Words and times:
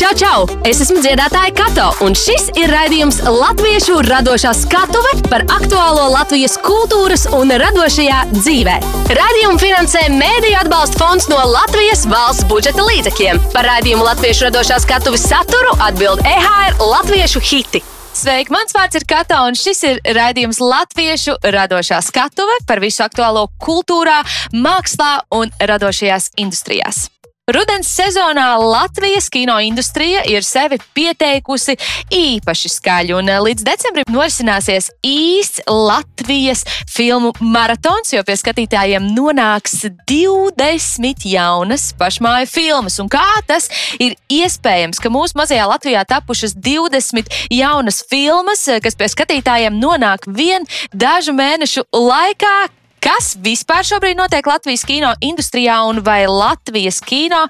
Čau, 0.00 0.14
čau! 0.16 0.44
Es 0.64 0.78
esmu 0.80 1.02
dziedātāja 1.04 1.50
Kato, 1.52 1.90
un 2.06 2.14
šis 2.16 2.46
ir 2.56 2.70
raidījums 2.72 3.18
Latviešu 3.20 3.98
radošā 4.06 4.54
skatuve 4.56 5.10
par 5.26 5.44
aktuālo 5.52 6.06
Latvijas 6.14 6.54
kultūras 6.64 7.26
un 7.36 7.52
radošajā 7.60 8.22
dzīvē. 8.30 8.78
Radījumu 9.18 9.60
finansē 9.60 10.06
Mēdīļu 10.14 10.56
atbalsta 10.62 11.02
fonds 11.02 11.28
no 11.28 11.42
Latvijas 11.52 12.06
valsts 12.08 12.48
budžeta 12.48 12.88
līdzekļiem. 12.88 13.42
Par 13.52 13.68
raidījumu 13.68 14.08
Latviešu 14.08 14.48
radošā 14.48 14.80
skatuves 14.86 15.28
saturu 15.28 15.76
atbild 15.84 16.24
EHR 16.24 16.80
Latviešu 16.80 17.44
hiti. 17.52 17.84
Sveiki, 18.16 18.56
mans 18.56 18.72
vārds 18.72 18.96
ir 18.96 19.04
Kato, 19.04 19.44
un 19.52 19.60
šis 19.66 19.84
ir 19.84 20.02
raidījums 20.16 20.64
Latviešu 20.64 21.36
radošā 21.44 22.00
skatuve 22.08 22.56
par 22.64 22.80
visu 22.80 23.04
aktuālo 23.04 23.50
kultūrā, 23.60 24.22
mākslā 24.56 25.18
un 25.36 25.52
radošajās 25.60 26.32
industrijās. 26.40 27.10
Rudens 27.50 27.88
sezonā 27.90 28.46
Latvijas 28.62 29.26
kino 29.32 29.56
industrija 29.60 30.20
ir 30.30 30.44
sevi 30.46 30.76
pieteikusi 30.94 31.74
īpaši 32.14 32.70
skaļi, 32.70 33.14
un 33.18 33.30
eh, 33.32 33.40
līdz 33.42 33.64
decembrim 33.66 34.12
norisināsies 34.14 34.90
īsts 35.06 35.64
Latvijas 35.66 36.62
filmu 36.86 37.32
maratons, 37.42 38.12
jo 38.14 38.22
pie 38.26 38.36
skatītājiem 38.38 39.08
nonāks 39.16 39.80
20 40.06 41.26
jaunas 41.26 41.90
pašmāju 41.98 42.46
filmas. 42.52 43.00
Un 43.02 43.10
kā 43.10 43.26
tas 43.50 43.66
ir 43.98 44.14
iespējams, 44.30 45.02
ka 45.02 45.10
mūsu 45.10 45.40
mazajā 45.40 45.66
Latvijā 45.72 46.04
tapušas 46.06 46.54
20 46.54 47.34
jaunas 47.50 48.04
filmas, 48.06 48.68
eh, 48.68 48.78
kas 48.84 48.94
pie 48.94 49.10
skatītājiem 49.10 49.80
nonāk 49.82 50.28
vien 50.30 50.68
dažu 50.94 51.34
mēnešu 51.34 51.88
laikā, 51.90 52.68
Kas 53.00 53.32
vispār 53.40 53.86
šobrīd 53.86 54.18
notiek 54.18 54.44
Latvijas 54.44 54.82
kino 54.84 55.14
industrijā 55.24 55.78
un 55.88 56.02
vai 56.04 56.26
Latvijas 56.28 57.00
kino 57.00 57.46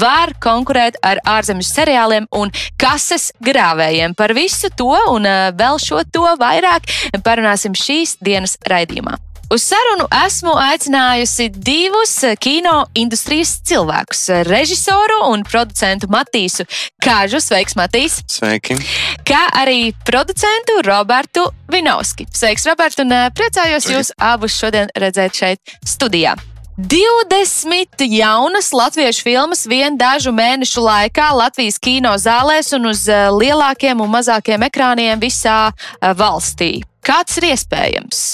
var 0.00 0.32
konkurēt 0.40 0.96
ar 1.04 1.20
ārzemju 1.28 1.66
seriāliem 1.68 2.28
un 2.32 2.52
kases 2.80 3.28
grāvējiem? 3.44 4.16
Par 4.16 4.32
visu 4.36 4.72
to 4.72 4.96
un 5.12 5.28
eh, 5.28 5.50
vēl 5.52 5.80
šo 5.82 6.00
to 6.08 6.24
vairāk 6.40 6.88
parunāsim 7.20 7.76
šīs 7.76 8.16
dienas 8.24 8.56
raidījumā. 8.64 9.20
Uz 9.50 9.62
sarunu 9.62 10.06
esmu 10.26 10.52
aicinājusi 10.56 11.48
divus 11.52 12.14
kino 12.40 12.86
industrijas 12.94 13.58
cilvēkus- 13.68 14.22
režisoru 14.52 15.18
un 15.32 15.44
producentu 15.44 16.08
Matīsu 16.08 16.64
Kāžu. 17.04 17.40
Sveiks, 17.40 17.76
Matīs! 17.76 18.22
Sveiki! 18.26 18.78
Kā 19.24 19.42
arī 19.52 19.92
producentu 20.04 20.80
Robertu 20.84 21.44
Vinovski. 21.68 22.26
Sveiks, 22.32 22.64
Robert, 22.66 22.98
un 22.98 23.12
eh, 23.12 23.30
priecājos 23.30 23.84
Sveiki. 23.84 23.98
jūs 23.98 24.12
abus 24.18 24.56
šodien 24.56 24.88
redzēt 24.96 25.34
šeit 25.34 25.60
studijā. 25.84 26.34
20 26.78 28.00
jaunas 28.08 28.72
latviešu 28.72 29.22
filmas 29.22 29.66
vien 29.66 29.98
dažu 29.98 30.32
mēnešu 30.32 30.82
laikā 30.82 31.28
Latvijas 31.30 31.78
kino 31.78 32.16
zālēs 32.16 32.72
un 32.74 32.86
uz 32.86 33.08
eh, 33.08 33.28
lielākiem 33.28 34.00
un 34.00 34.10
mazākiem 34.10 34.66
ekrāniem 34.70 35.20
visā 35.20 35.70
eh, 35.70 36.14
valstī. 36.14 36.82
Kāds 37.04 37.36
ir 37.38 37.52
iespējams? 37.52 38.24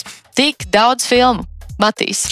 Tik 0.41 0.65
daudz 0.73 1.05
filmu? 1.05 1.45
Matīs. 1.77 2.23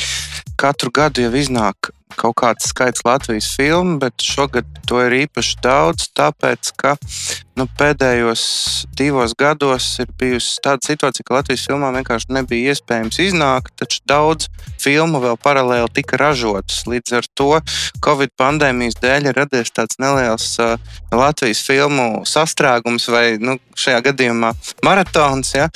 Katru 0.57 0.89
gadu 0.95 1.27
jau 1.27 1.33
iznāk 1.37 1.91
kaut 2.17 2.39
kāds 2.41 2.71
skaits 2.71 3.05
Latvijas 3.07 3.51
filmu, 3.57 3.99
bet 4.03 4.25
šogad 4.25 4.67
to 4.89 5.03
ir 5.05 5.25
īpaši 5.25 5.59
daudz, 5.65 6.09
tāpēc 6.17 6.73
ka 6.81 6.95
nu, 7.59 7.67
pēdējos 7.79 8.43
divos 8.99 9.35
gados 9.39 9.87
ir 10.03 10.11
bijusi 10.19 10.61
tāda 10.65 10.85
situācija, 10.87 11.27
ka 11.27 11.37
Latvijas 11.39 11.67
filmām 11.67 11.97
vienkārši 11.99 12.33
nebija 12.37 12.75
iespējams 12.75 13.19
iznākt, 13.25 13.75
taču 13.81 14.01
daudz 14.09 14.49
filmu 14.79 15.21
vēl 15.23 15.39
paralēli 15.43 15.91
tika 15.99 16.21
ražotas. 16.21 16.85
Līdz 16.89 17.17
ar 17.19 17.29
to 17.39 17.51
Covid 18.05 18.35
pandēmijas 18.39 18.99
dēļ 19.03 19.31
ir 19.31 19.41
radies 19.43 19.75
tāds 19.75 19.99
neliels 20.03 20.53
uh, 20.63 20.77
Latvijas 21.15 21.63
filmu 21.67 22.23
sastrēgums, 22.29 23.09
vai 23.13 23.25
nu, 23.43 23.59
šajā 23.79 24.03
gadījumā 24.11 24.53
maratons, 24.87 25.55
ja, 25.57 25.69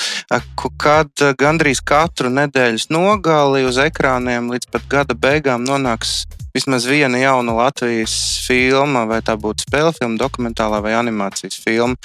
kad 0.82 1.26
gandrīz 1.38 1.82
katru 1.86 2.30
nedēļas 2.32 2.88
nogali 2.94 3.66
uz 3.66 3.80
ekrāniem 3.82 4.50
līdz 4.52 4.70
pat 4.72 4.88
gada 4.90 5.18
beigām 5.18 5.66
nonāks 5.66 6.22
vismaz 6.54 6.86
viena 6.88 7.18
jauna 7.20 7.54
Latvijas 7.56 8.14
filma, 8.46 9.04
vai 9.08 9.20
tā 9.24 9.36
būtu 9.40 9.66
spēļu 9.66 9.94
filma, 9.96 10.20
dokumentālā 10.20 10.82
vai 10.84 10.94
animācijas 10.98 11.60
filma. 11.64 11.96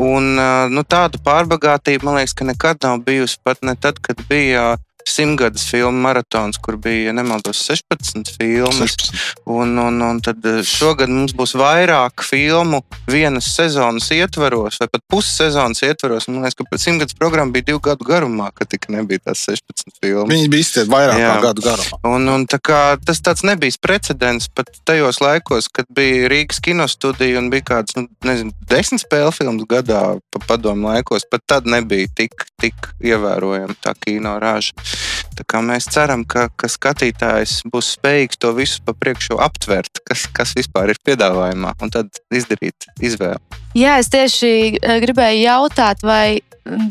Un, 0.00 0.34
nu, 0.72 0.84
tāda 0.84 1.20
pārbagātība, 1.22 2.08
man 2.08 2.20
liekas, 2.20 2.36
ka 2.38 2.48
nekad 2.48 2.82
nav 2.86 3.02
bijusi 3.06 3.40
pat 3.44 3.60
ne 3.66 3.76
tad, 3.76 4.00
kad 4.04 4.22
bija 4.30 4.76
simtgadus 5.08 5.64
filmu 5.70 6.02
maratons, 6.04 6.58
kur 6.62 6.76
bija, 6.76 7.10
ja 7.10 7.12
nemaldos, 7.16 7.62
16 7.68 8.36
filmas. 8.36 8.96
16. 8.96 9.42
Un, 9.44 9.78
un, 9.78 10.02
un 10.02 10.20
tad 10.24 10.44
eh, 10.46 10.60
šogad 10.66 11.10
mums 11.12 11.34
būs 11.36 11.54
vairāk 11.58 12.24
filmu 12.26 12.82
vienas 13.10 13.50
sezonas 13.56 14.10
ietvaros, 14.14 14.78
vai 14.80 14.88
pat 14.92 15.04
pussezonas 15.10 15.82
ietvaros. 15.86 16.28
Man 16.30 16.42
liekas, 16.42 16.58
ka 16.58 16.66
pēc 16.70 16.86
simtgadus 16.86 17.18
programma 17.18 17.54
bija 17.54 17.72
divu 17.72 17.82
gadu 17.84 18.06
garumā, 18.08 18.50
kad 18.56 18.70
tika 18.72 18.92
nebija 18.94 19.24
tās 19.28 19.44
16 19.48 19.98
filmas. 20.00 20.30
Viņi 20.32 20.50
bija 20.52 20.66
izstiepti 20.66 20.92
vairāk 20.92 21.20
Jā. 21.20 21.32
kā 21.34 21.46
gadu 21.48 21.66
garumā. 21.66 22.00
Un, 22.12 22.28
un 22.32 22.46
tā 22.50 22.60
kā, 22.62 22.80
tas 23.02 23.22
tāds 23.24 23.44
nebija 23.46 23.78
precedents 23.82 24.48
pat 24.52 24.70
tajos 24.88 25.20
laikos, 25.22 25.68
kad 25.72 25.88
bija 25.92 26.30
Rīgas 26.32 26.62
kinostudija 26.64 27.40
un 27.40 27.50
bija 27.52 27.68
kāds, 27.74 27.96
nu, 27.98 28.06
nezinu, 28.26 28.54
desmit 28.70 29.04
spēļu 29.04 29.32
filmas 29.36 29.68
gadā 29.70 30.02
pa 30.32 30.42
padomu 30.46 30.90
laikos. 30.90 31.26
Pat 31.30 31.44
tad 31.48 31.68
nebija 31.70 32.10
tik, 32.16 32.46
tik 32.60 32.92
ievērojama 33.02 33.78
tā 33.82 33.94
kino 33.98 34.36
raža. 34.42 34.74
Mēs 35.62 35.86
ceram, 35.92 36.22
ka, 36.24 36.46
ka 36.56 36.68
skatītājs 36.70 37.62
būs 37.72 37.94
spējīgs 37.98 38.40
to 38.40 38.52
visu 38.56 38.80
pa 38.86 38.94
priekšu 38.96 39.36
aptvert, 39.42 40.00
kas, 40.08 40.24
kas 40.32 40.54
vispār 40.56 40.94
ir 40.94 41.00
piedāvājumā, 41.04 41.74
un 41.82 41.92
tad 41.92 42.22
izdarīt 42.32 42.88
izvēli. 43.04 43.40
Jā, 43.76 43.98
es 44.00 44.08
tieši 44.12 44.52
eh, 44.76 44.96
gribēju 45.04 45.44
jautāt, 45.44 46.04
vai 46.04 46.40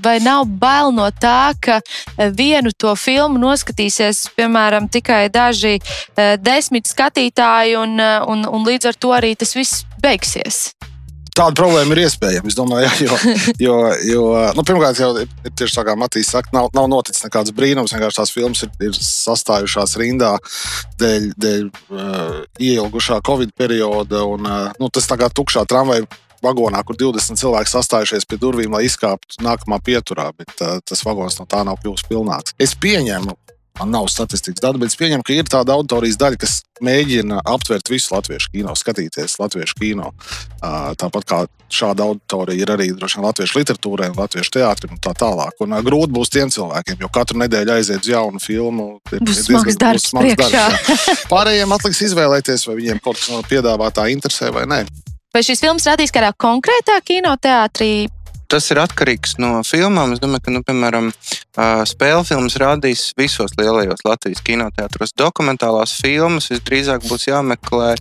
vai 0.03 0.19
nav 0.19 0.45
bail 0.59 0.91
no 0.91 1.07
tā, 1.15 1.53
ka 1.63 1.79
eh, 1.79 2.29
vienu 2.35 2.73
to 2.75 2.93
filmu 2.99 3.39
noskatīsies, 3.39 4.25
piemēram, 4.35 4.89
tikai 4.91 5.29
daži 5.31 5.77
uh, 5.79 6.35
desmit 6.41 6.89
skatītāji, 6.91 7.77
un, 7.79 7.95
un, 8.01 8.45
un 8.45 8.67
līdz 8.67 8.91
ar 8.91 8.99
to 8.99 9.15
arī 9.15 9.33
tas 9.39 9.55
viss 9.55 9.85
beigsies? 10.03 10.71
Tāda 11.31 11.55
problēma 11.55 11.95
ir 11.95 12.03
iespējama. 12.03 12.49
Es 12.51 12.57
domāju, 12.57 12.89
jo, 13.07 13.19
jo, 13.61 13.75
jo 14.03 14.23
nu, 14.57 14.65
pirmkārt, 14.67 14.99
jau 14.99 15.13
tieši 15.47 15.77
tā, 15.77 15.85
kā 15.87 15.95
Matīs 15.99 16.31
saka, 16.33 16.51
nav, 16.55 16.71
nav 16.75 16.89
noticis 16.91 17.23
nekāds 17.23 17.53
brīnums. 17.55 17.93
Vienkārši 17.95 18.19
tās 18.19 18.33
filmas 18.35 18.65
ir, 18.65 18.73
ir 18.83 18.97
sastājušās 18.97 19.95
rindā 20.01 20.33
dēļ, 20.99 21.29
dēļ 21.39 21.69
uh, 21.69 22.41
ieilgušā 22.59 23.21
Covid 23.27 23.55
perioda. 23.55 24.25
Un, 24.27 24.49
uh, 24.49 24.67
nu, 24.81 24.91
tas 24.91 25.07
tā 25.07 25.19
kā 25.21 25.31
tukšā 25.31 25.63
tramvaja 25.71 26.07
vagonā, 26.41 26.81
kur 26.85 26.97
20 26.97 27.39
cilvēki 27.39 27.69
sastājušies 27.69 28.27
pie 28.27 28.39
durvīm, 28.41 28.73
lai 28.73 28.85
izkāptu 28.87 29.39
nākamā 29.45 29.79
pieturā, 29.85 30.31
bet 30.37 30.51
uh, 30.59 30.79
tas 30.83 31.03
vagons 31.05 31.37
no 31.39 31.47
tā 31.49 31.61
nav 31.67 31.79
kļuvis 31.81 32.07
pilnāks. 32.09 32.55
Es 32.61 32.73
pieņemu, 32.81 33.37
Man 33.79 33.93
nav 33.95 34.09
statistikas 34.11 34.61
datu, 34.61 34.81
bet 34.81 34.91
es 34.91 34.97
pieņemu, 34.99 35.23
ka 35.25 35.33
ir 35.33 35.47
tāda 35.49 35.73
auditorijas 35.77 36.19
daļa, 36.19 36.37
kas 36.41 36.59
mēģina 36.83 37.39
aptvert 37.47 37.89
visu 37.89 38.13
latviešu 38.13 38.51
kino, 38.53 38.75
skatīties 38.77 39.37
latviešu 39.39 39.77
kino. 39.79 40.11
Tāpat 40.61 41.27
kā 41.29 41.39
šāda 41.71 42.05
auditorija 42.09 42.61
ir 42.61 42.73
arī 42.73 42.89
vien, 42.91 43.23
latviešu 43.23 43.59
literatūrai, 43.61 44.11
latviešu 44.17 44.53
teātrim 44.57 44.97
un 44.97 45.01
tā 45.01 45.15
tālāk. 45.17 45.55
Un 45.63 45.77
grūti 45.87 46.13
būs 46.17 46.33
tiem 46.33 46.51
cilvēkiem, 46.53 46.99
jo 47.01 47.11
katru 47.13 47.39
nedēļu 47.41 47.75
aiziet 47.77 48.03
uz 48.03 48.11
jaunu 48.11 48.43
filmu. 48.43 48.89
Ir, 49.11 49.23
būs 49.23 49.45
smags 49.47 49.79
darbs, 49.79 50.09
smags 50.11 50.35
darbs 50.41 51.07
Pārējiem 51.31 51.77
atliks 51.77 52.03
izvēlēties, 52.09 52.67
vai 52.67 52.77
viņiem 52.81 53.01
kaut 53.03 53.21
kas 53.21 53.31
no 53.31 53.41
piedāvātā 53.47 54.09
interesē 54.11 54.51
vai 54.53 54.67
nē. 54.69 54.83
Vai 55.31 55.45
šīs 55.47 55.63
filmas 55.63 55.87
radīs 55.87 56.11
kādā 56.11 56.33
konkrētā 56.35 56.97
kinoteātrī? 57.07 57.93
Tas 58.51 58.65
ir 58.67 58.81
atkarīgs 58.81 59.37
no 59.39 59.61
filmām. 59.63 60.11
Es 60.11 60.19
domāju, 60.19 60.43
ka, 60.43 60.51
nu, 60.51 60.59
piemēram, 60.67 61.05
spēļu 61.87 62.25
filmas 62.27 62.57
rādīs 62.59 63.03
visos 63.15 63.53
lielajos 63.55 64.03
Latvijas 64.03 64.41
kinoteātros. 64.43 65.13
Dokumentālās 65.15 65.93
filmas 66.01 66.49
visdrīzāk 66.51 67.05
būs 67.07 67.29
jāmeklē 67.29 67.93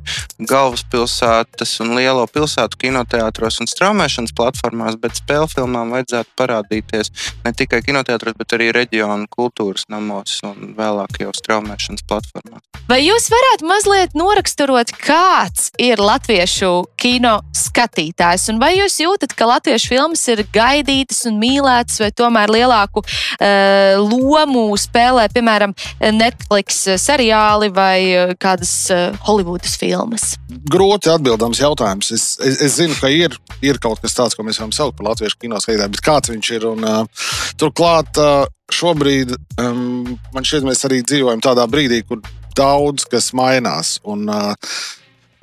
galvaspilsētas 0.50 1.77
un 1.84 1.94
lielo 1.94 2.27
pilsētu 2.27 2.81
kinoteātros 2.83 3.60
un 3.63 3.71
straumēšanas 3.71 4.34
platformās, 4.34 4.98
bet 4.98 5.21
spēļu 5.21 5.53
filmām 5.54 5.95
vajadzētu 5.95 6.34
parādīties 6.42 7.13
ne 7.45 7.54
tikai 7.54 7.83
kinoteātros, 7.86 8.34
bet 8.39 8.59
arī 8.59 8.72
reģionu 8.74 9.30
kultūras 9.30 9.86
namos 9.86 10.41
un 10.47 10.74
vēlāk 10.78 11.22
jau 11.22 11.30
straumēšanas 11.39 12.07
platformās. 12.10 12.66
Vai 12.91 13.04
jūs 13.04 13.28
varētu 13.30 13.71
mazliet 13.71 14.19
noraksturot, 14.19 14.91
kāds 14.98 15.71
ir 15.78 16.03
latviešu 16.03 16.72
kino 16.98 17.36
skatītājs, 17.54 18.48
un 18.51 18.59
vai 18.59 18.72
jūs 18.80 18.98
jūtat, 19.04 19.36
ka 19.39 19.47
latviešu 19.47 19.92
filmas 19.95 20.27
ir 20.33 20.40
ir 20.42 20.48
gaidītas 20.54 21.25
un 21.31 21.39
mīlētas, 21.41 22.01
vai 22.03 22.10
tomēr 22.16 22.53
lielāku 22.53 23.03
uh, 23.04 24.01
lomu 24.01 24.69
spēlē, 24.81 25.28
piemēram, 25.34 25.75
Netflix 26.16 26.83
seriāli 27.01 27.71
vai 27.75 27.97
eh, 28.09 28.34
kādas 28.41 28.72
uh, 28.92 29.16
Holivudas 29.27 29.77
filmas? 29.81 30.34
Grūti 30.71 31.10
atbildams 31.13 31.60
jautājums. 31.63 32.10
Es, 32.15 32.25
es, 32.45 32.60
es 32.66 32.78
zinu, 32.78 32.97
ka 33.01 33.10
ir, 33.13 33.37
ir 33.65 33.81
kaut 33.83 34.03
kas 34.03 34.16
tāds, 34.16 34.37
ko 34.37 34.45
mēs 34.47 34.60
varam 34.60 34.75
saukt 34.75 34.98
par 34.98 35.10
latviešu 35.10 35.41
kino 35.41 35.60
skatītāju, 35.63 35.95
bet 35.97 36.04
kāds 36.04 36.33
viņš 36.33 36.53
ir? 36.57 36.66
Un, 36.71 36.86
uh, 36.86 37.28
turklāt 37.60 38.21
uh, 38.21 38.45
šobrīd 38.75 39.34
um, 39.60 40.16
man 40.34 40.47
šķiet, 40.47 40.66
mēs 40.66 40.86
arī 40.89 41.03
dzīvojam 41.07 41.43
tādā 41.45 41.66
brīdī, 41.71 42.03
kur 42.07 42.22
daudz 42.59 43.07
kas 43.10 43.33
mainās. 43.36 43.98
Un, 44.09 44.27
uh, 44.31 44.81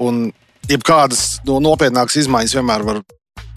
un 0.03 0.27
jebkādas 0.69 1.39
nu, 1.47 1.61
nopietnākas 1.63 2.21
izmaiņas 2.23 2.57
vienmēr 2.59 2.85
var, 2.87 3.01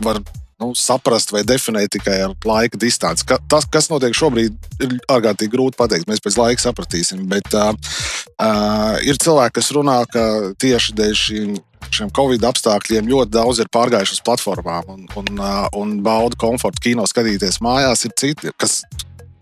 var 0.05 0.23
nu, 0.61 0.73
saprast 0.77 1.33
vai 1.35 1.43
definēt 1.47 1.95
tikai 1.97 2.19
ar 2.27 2.37
laika 2.47 2.79
distanci. 2.81 3.27
Ka, 3.29 3.41
tas, 3.51 3.67
kas 3.71 3.91
notiek 3.93 4.17
šobrīd, 4.17 4.57
ir 4.85 4.95
ārkārtīgi 5.11 5.55
grūti 5.55 5.81
pateikt. 5.81 6.09
Mēs 6.11 6.23
pēc 6.25 6.39
laika 6.41 6.65
sapratīsim. 6.67 7.25
Bet 7.31 7.51
uh, 7.57 7.73
uh, 7.73 8.95
ir 9.07 9.21
cilvēki, 9.21 9.57
kas 9.61 9.73
runā, 9.77 9.99
ka 10.13 10.25
tieši 10.61 10.97
dēļ 11.01 11.19
šīm 11.25 11.59
šiem 11.91 12.11
Covid 12.15 12.45
apstākļiem 12.47 13.09
ļoti 13.11 13.33
daudz 13.35 13.63
ir 13.63 13.71
pārgājuši 13.73 14.19
uz 14.19 14.23
platformām 14.27 14.93
un, 14.93 15.07
un, 15.19 15.31
uh, 15.41 15.65
un 15.81 15.97
bauda 16.05 16.39
komfortu 16.39 16.85
kino 16.91 17.07
skatīties 17.09 17.59
mājās. 17.65 18.05
Ir 18.07 18.15
citi, 18.21 18.53
kas 18.61 18.83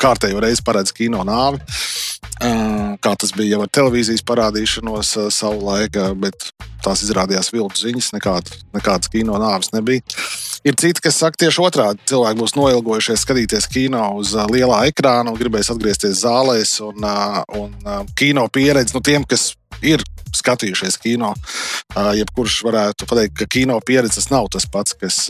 kārtējo 0.01 0.41
reizi 0.43 0.65
paredz 0.67 0.95
kino 0.97 1.25
nāvi. 1.27 1.61
Kā 3.03 3.15
tas 3.19 3.35
bija 3.35 3.57
jau 3.57 3.65
ar 3.65 3.71
televīzijas 3.75 4.25
parādīšanos 4.27 5.15
savu 5.35 5.65
laiku, 5.67 6.13
bet 6.23 6.51
tās 6.85 7.03
izrādījās 7.03 7.51
viltus 7.53 7.83
ziņas, 7.83 8.13
nekāda, 8.15 8.59
nekādas 8.77 9.11
kino 9.13 9.39
nāves 9.43 9.73
nebija. 9.75 10.05
Ir 10.67 10.77
citi, 10.79 11.03
kas 11.03 11.19
saka 11.23 11.39
tieši 11.45 11.63
otrādi. 11.63 12.03
Cilvēki 12.11 12.41
būs 12.41 12.55
noilgojušies 12.59 13.25
skatīties 13.25 13.69
kino 13.73 14.05
uz 14.19 14.35
lielā 14.51 14.85
ekrāna 14.91 15.33
un 15.33 15.39
gribēs 15.39 15.71
atgriezties 15.75 16.23
zālēs. 16.25 16.79
Un, 16.85 17.07
un 17.59 18.09
kino 18.19 18.47
pieredze 18.53 18.97
nu, 18.97 19.03
tiem, 19.05 19.27
kas 19.29 19.53
ir 19.83 20.03
skatījušies 20.37 20.99
kino. 21.03 21.33
Jebkurš 21.95 22.59
varētu 22.67 23.09
pateikt, 23.09 23.37
ka 23.41 23.49
kino 23.51 23.79
pieredze 23.85 24.23
nav 24.33 24.51
tas 24.53 24.67
pats, 24.71 24.97
kas 24.99 25.21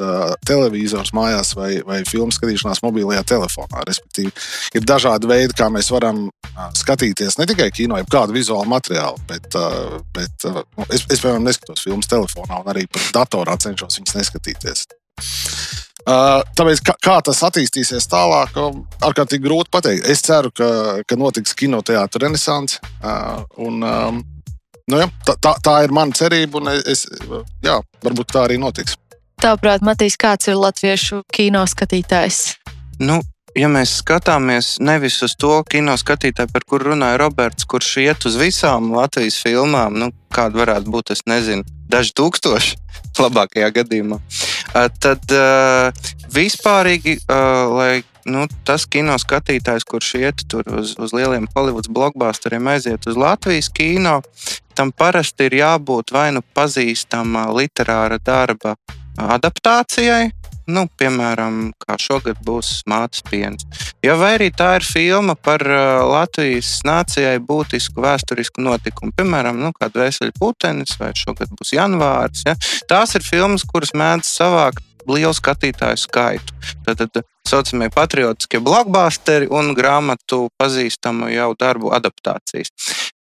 televizors 0.49 1.15
mājās 1.17 1.55
vai, 1.59 1.71
vai 1.87 2.03
filmu 2.09 2.35
skatīšanās 2.35 2.83
mobilajā 2.85 3.25
telefonā. 3.35 3.85
Respektīvi, 3.89 4.33
ir 4.79 4.87
dažādi 4.89 5.31
veidi, 5.31 5.57
kā 5.59 5.71
mēs 5.73 5.93
varam 5.95 6.27
skatīties 6.79 7.39
ne 7.39 7.47
tikai 7.49 7.71
kino, 7.75 7.99
jeb 8.01 8.11
kādu 8.13 8.35
vizuālu 8.37 8.69
materiālu, 8.73 9.21
bet, 9.29 9.55
bet 10.17 10.49
uh, 10.49 10.63
es, 10.89 11.05
es, 11.07 11.21
piemēram, 11.21 11.47
neskatos 11.47 11.85
filmas 11.85 12.11
telefonā 12.11 12.63
un 12.63 12.73
arī 12.73 12.87
pat 12.91 13.11
datorā 13.15 13.59
cenšos 13.61 14.01
viņas 14.01 14.19
neskatīties. 14.19 14.87
Uh, 16.09 16.41
tāpēc, 16.57 16.81
kā, 16.87 16.95
kā 17.05 17.19
tas 17.27 17.43
attīstīsies 17.45 18.07
tālāk, 18.09 18.55
ārkārtīgi 19.05 19.45
grūti 19.45 19.73
pateikt. 19.75 20.07
Es 20.09 20.23
ceru, 20.25 20.53
ka, 20.57 20.69
ka 21.05 21.19
notiks 21.21 21.53
kinoteātris 21.59 22.23
renaissance. 22.25 22.81
Uh, 23.03 23.43
un, 23.61 23.83
um, 23.85 24.23
nu, 24.89 25.01
jā, 25.03 25.09
tā, 25.27 25.37
tā, 25.45 25.55
tā 25.65 25.77
ir 25.87 25.95
mana 25.95 26.17
cerība, 26.17 26.61
un 26.61 26.73
es, 26.79 27.07
jā, 27.65 27.79
varbūt 28.05 28.33
tā 28.35 28.47
arī 28.49 28.59
notiks. 28.61 28.97
Tāprāt, 29.39 29.85
Matīs, 29.87 30.19
kāds 30.19 30.51
ir 30.51 30.59
latviešu 30.59 31.23
kino 31.31 31.63
skatītājs? 31.71 32.57
Nu, 32.99 33.21
ja 33.55 33.69
mēs 33.71 33.99
skatāmies 34.01 34.77
nevis 34.83 35.21
uz 35.23 35.37
to 35.39 35.61
kino 35.71 35.95
skatītāju, 35.99 36.51
par 36.53 36.67
kuru 36.67 36.93
runāja 36.93 37.21
Roberts, 37.23 37.67
kurš 37.69 37.93
iet 38.03 38.27
uz 38.27 38.39
visām 38.41 38.91
Latvijas 38.97 39.39
filmām, 39.45 39.95
nu, 40.01 40.11
kāda 40.35 40.65
varētu 40.65 40.91
būt, 40.95 41.15
es 41.15 41.23
nezinu, 41.31 41.67
daži 41.91 42.17
tūkstoši 42.19 42.79
labākajā 43.23 43.71
gadījumā, 43.79 44.19
tad 44.99 45.39
vispārīgi, 46.35 47.21
lai 47.29 47.93
nu, 48.29 48.45
tas 48.69 48.87
kino 48.91 49.17
skatītājs, 49.21 49.87
kurš 49.89 50.15
iet 50.21 50.45
uz, 50.55 50.95
uz 51.01 51.15
lieliem 51.17 51.49
Hollywoods 51.55 51.91
blockbusteriem, 51.93 52.71
aiziet 52.75 53.09
uz 53.09 53.19
Latvijas 53.19 53.71
kino, 53.75 54.21
tam 54.79 54.93
parasti 54.93 55.49
ir 55.49 55.59
jābūt 55.63 56.13
vai 56.15 56.31
nu 56.37 56.45
pazīstama 56.55 57.49
literāra 57.57 58.21
darba 58.23 58.77
adaptācijai, 59.19 60.29
nu, 60.69 60.85
piemēram, 61.01 61.71
kā 61.81 61.97
šogad 62.01 62.41
būs 62.45 62.83
mātes 62.91 63.25
piens. 63.27 63.65
Ja 64.05 64.19
vai 64.21 64.35
arī 64.37 64.51
tā 64.55 64.75
ir 64.79 64.87
filma 64.87 65.35
par 65.35 65.65
Latvijas 65.65 66.79
nācijai 66.87 67.39
būtisku 67.43 68.05
vēsturisku 68.05 68.63
notikumu, 68.65 69.15
piemēram, 69.17 69.59
nu, 69.63 69.73
kāda 69.79 70.05
vēseļa 70.05 70.37
putenis, 70.39 70.99
vai 71.01 71.15
šogad 71.17 71.55
būs 71.57 71.73
janvārs. 71.75 72.45
Ja? 72.47 72.55
Tās 72.91 73.17
ir 73.19 73.25
filmas, 73.27 73.65
kuras 73.67 73.95
mēdz 73.97 74.29
savākt 74.29 74.85
lielu 75.09 75.35
skatītāju 75.35 76.05
skaitu. 76.05 76.55
Tad, 76.85 77.01
tad 77.09 77.25
saucamie 77.49 77.91
patriotiskie 77.95 78.61
blockbusteri 78.65 79.49
un 79.51 79.73
grāmatu 79.77 80.47
pazīstamu 80.61 81.31
jau 81.33 81.53
darbu 81.59 81.93
adaptācijas. 81.97 82.73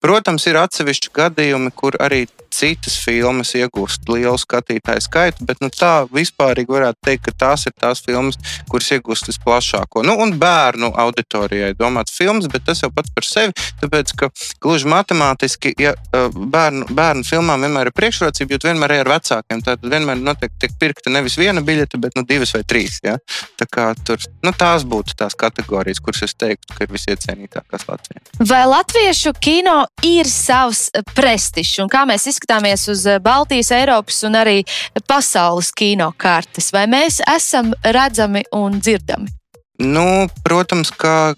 Protams, 0.05 0.45
ir 0.47 0.61
atsevišķi 0.61 1.11
gadījumi, 1.17 1.73
kur 1.75 1.97
arī 1.99 2.27
citas 2.55 2.95
filmas 3.03 3.51
iegūst 3.59 4.09
lielu 4.09 4.39
skatītāju 4.41 5.03
skaitu, 5.05 5.47
bet 5.49 5.61
nu, 5.63 5.71
tā 5.75 6.07
vispārīgi 6.13 6.73
varētu 6.73 7.05
teikt, 7.05 7.25
ka 7.27 7.35
tās 7.45 7.67
ir 7.69 7.75
tās 7.77 8.01
filmas, 8.05 8.39
kuras 8.71 8.91
iegūst 8.95 9.29
visplašāko. 9.31 10.05
Nu, 10.07 10.17
un 10.23 10.35
bērnu 10.41 10.91
auditorijai 11.03 11.75
domāts 11.79 12.15
filmas, 12.17 12.49
bet 12.53 12.65
tas 12.69 12.83
jau 12.85 12.91
pats 12.95 13.13
par 13.15 13.27
sevi, 13.27 13.55
tāpēc 13.83 14.15
ka 14.19 14.31
gluži 14.65 14.89
matemātiski, 14.91 15.75
ja 15.83 15.95
bērnu, 16.13 16.89
bērnu 16.95 17.27
filmām 17.29 17.67
vienmēr 17.67 17.91
ir 17.91 17.97
priekšrocība, 17.99 18.57
jo 18.57 18.71
vienmēr 18.71 18.97
ir 18.97 19.05
ar 19.05 19.13
vecākiem. 19.17 19.63
Tad 19.67 19.85
vienmēr 19.85 20.21
notiek, 20.23 20.55
tiek 20.63 20.75
pirkta 20.81 21.13
nevis 21.13 21.39
viena 21.41 21.63
biļete, 21.65 22.01
bet 22.01 22.17
nu, 22.19 22.25
divas 22.29 22.55
vai 22.57 22.65
trīs. 22.69 23.01
Ja? 23.05 23.19
Tā 23.61 23.69
kā 23.71 23.91
tur, 24.07 24.18
nu, 24.45 24.53
tās 24.57 24.85
būtu 24.89 25.17
tās 25.19 25.37
kategorijas, 25.39 26.01
kuras 26.03 26.25
es 26.27 26.35
teiktu, 26.39 26.75
ka 26.75 26.87
ir 26.87 26.93
visiecienītākās 26.95 27.87
Latvijā. 27.89 28.23
Vai 28.49 28.63
latviešu 28.69 29.35
kino 29.41 29.81
ir 30.07 30.29
savs 30.31 30.89
prestižs. 31.15 31.79
Un 31.85 31.93
kā 31.93 32.05
mēs 32.09 32.29
izskatāmies 32.33 32.89
uz 32.93 33.07
eh, 33.07 33.21
Baltijas, 33.23 33.73
Eiropas 33.77 34.23
un 34.29 34.39
arī 34.39 34.63
pasaules 35.09 35.71
kino 35.77 36.13
kartes, 36.17 36.73
vai 36.75 36.87
mēs 36.91 37.21
esam 37.35 37.73
redzami 37.85 38.45
un 38.57 38.81
dzirdami? 38.81 39.31
Nu, 39.79 40.27
protams, 40.43 40.91
ka 40.91 41.35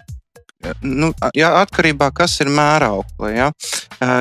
nu, 0.81 1.11
jā, 1.37 1.51
atkarībā 1.61 2.09
no 2.09 2.11
tā, 2.11 2.17
kas 2.21 2.39
ir 2.43 2.49
mērauklis. 2.53 3.35
Ja? 3.35 3.51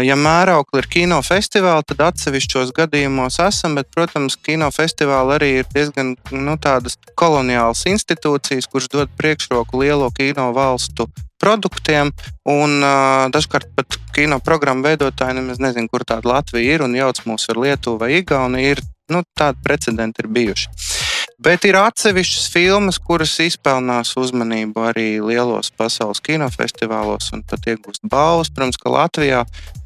ja 0.04 0.16
mērauklis 0.16 0.84
ir 0.84 0.90
kinofestivāli, 0.92 1.86
tad 1.88 2.04
atsevišķos 2.10 2.74
gadījumos 2.76 3.40
esam, 3.44 3.76
bet, 3.78 3.90
protams, 3.94 4.36
kinofestivāli 4.36 5.36
arī 5.36 5.50
ir 5.60 5.72
diezgan 5.72 6.14
nu, 6.32 6.56
tādas 6.60 6.98
koloniālas 7.14 7.86
institūcijas, 7.90 8.68
kuras 8.70 8.90
dod 8.92 9.10
priekšroku 9.18 9.80
lielo 9.80 10.10
kino 10.16 10.50
valstu 10.56 11.08
produktiem. 11.40 12.12
Un, 12.44 12.80
uh, 12.84 13.26
dažkārt 13.32 13.70
pat 13.76 13.96
kino 14.14 14.40
programmu 14.44 14.84
veidotāji 14.88 15.38
nemaz 15.40 15.60
nezina, 15.62 15.88
kur 15.88 16.04
tāda 16.04 16.28
Latvija 16.28 16.76
ir 16.76 16.84
un 16.84 16.96
jauc 16.98 17.22
mūs 17.24 17.48
ar 17.52 17.62
Lietuvu 17.64 18.00
vai 18.02 18.18
Igauniju. 18.20 18.74
Ir, 18.76 18.84
nu, 19.10 19.24
tādi 19.38 19.64
precedenti 19.64 20.22
ir 20.22 20.28
bijuši. 20.28 20.99
Bet 21.40 21.64
ir 21.64 21.78
atsevišķas 21.80 22.48
filmas, 22.52 22.98
kuras 23.00 23.32
izpelnās 23.40 24.10
uzmanību 24.20 24.82
arī 24.90 25.06
lielos 25.24 25.70
pasaules 25.72 26.20
kinofestivālos 26.26 27.30
un 27.32 27.40
pat 27.48 27.64
iegūst 27.72 28.04
balvas. 28.12 28.50
Protams, 28.52 28.76
ka 28.76 28.92
Latvijā 28.92 29.38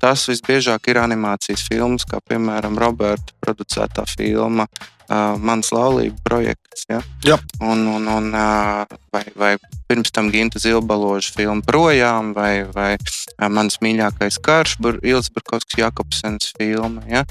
tas 0.02 0.24
visbiežāk 0.26 0.90
ir 0.90 0.98
animācijas 0.98 1.62
filmas, 1.68 2.08
kā 2.10 2.18
piemēram 2.26 2.74
Roberta 2.82 3.36
producētā 3.44 4.02
filma 4.16 4.66
uh, 5.08 5.34
Mans 5.40 5.70
laulība 5.74 6.16
projekts. 6.26 6.86
Ja? 6.90 7.00
Jā. 7.26 7.38
Un, 7.60 7.86
un, 7.88 8.08
un, 8.08 8.28
uh, 8.34 8.84
vai, 9.14 9.24
vai 9.38 9.52
pirms 9.88 10.12
tam 10.14 10.30
Ginta 10.32 10.60
Zilbaloža 10.62 11.34
filma 11.36 11.64
Projām, 11.66 12.32
vai, 12.36 12.64
vai 12.74 12.94
uh, 12.96 13.48
Mans 13.52 13.80
mīļākais 13.84 14.40
karš, 14.44 14.76
Ilza 15.02 15.34
Burkovskis 15.34 15.80
Jakobsens 15.82 16.52
filma. 16.58 17.04
Ja? 17.10 17.24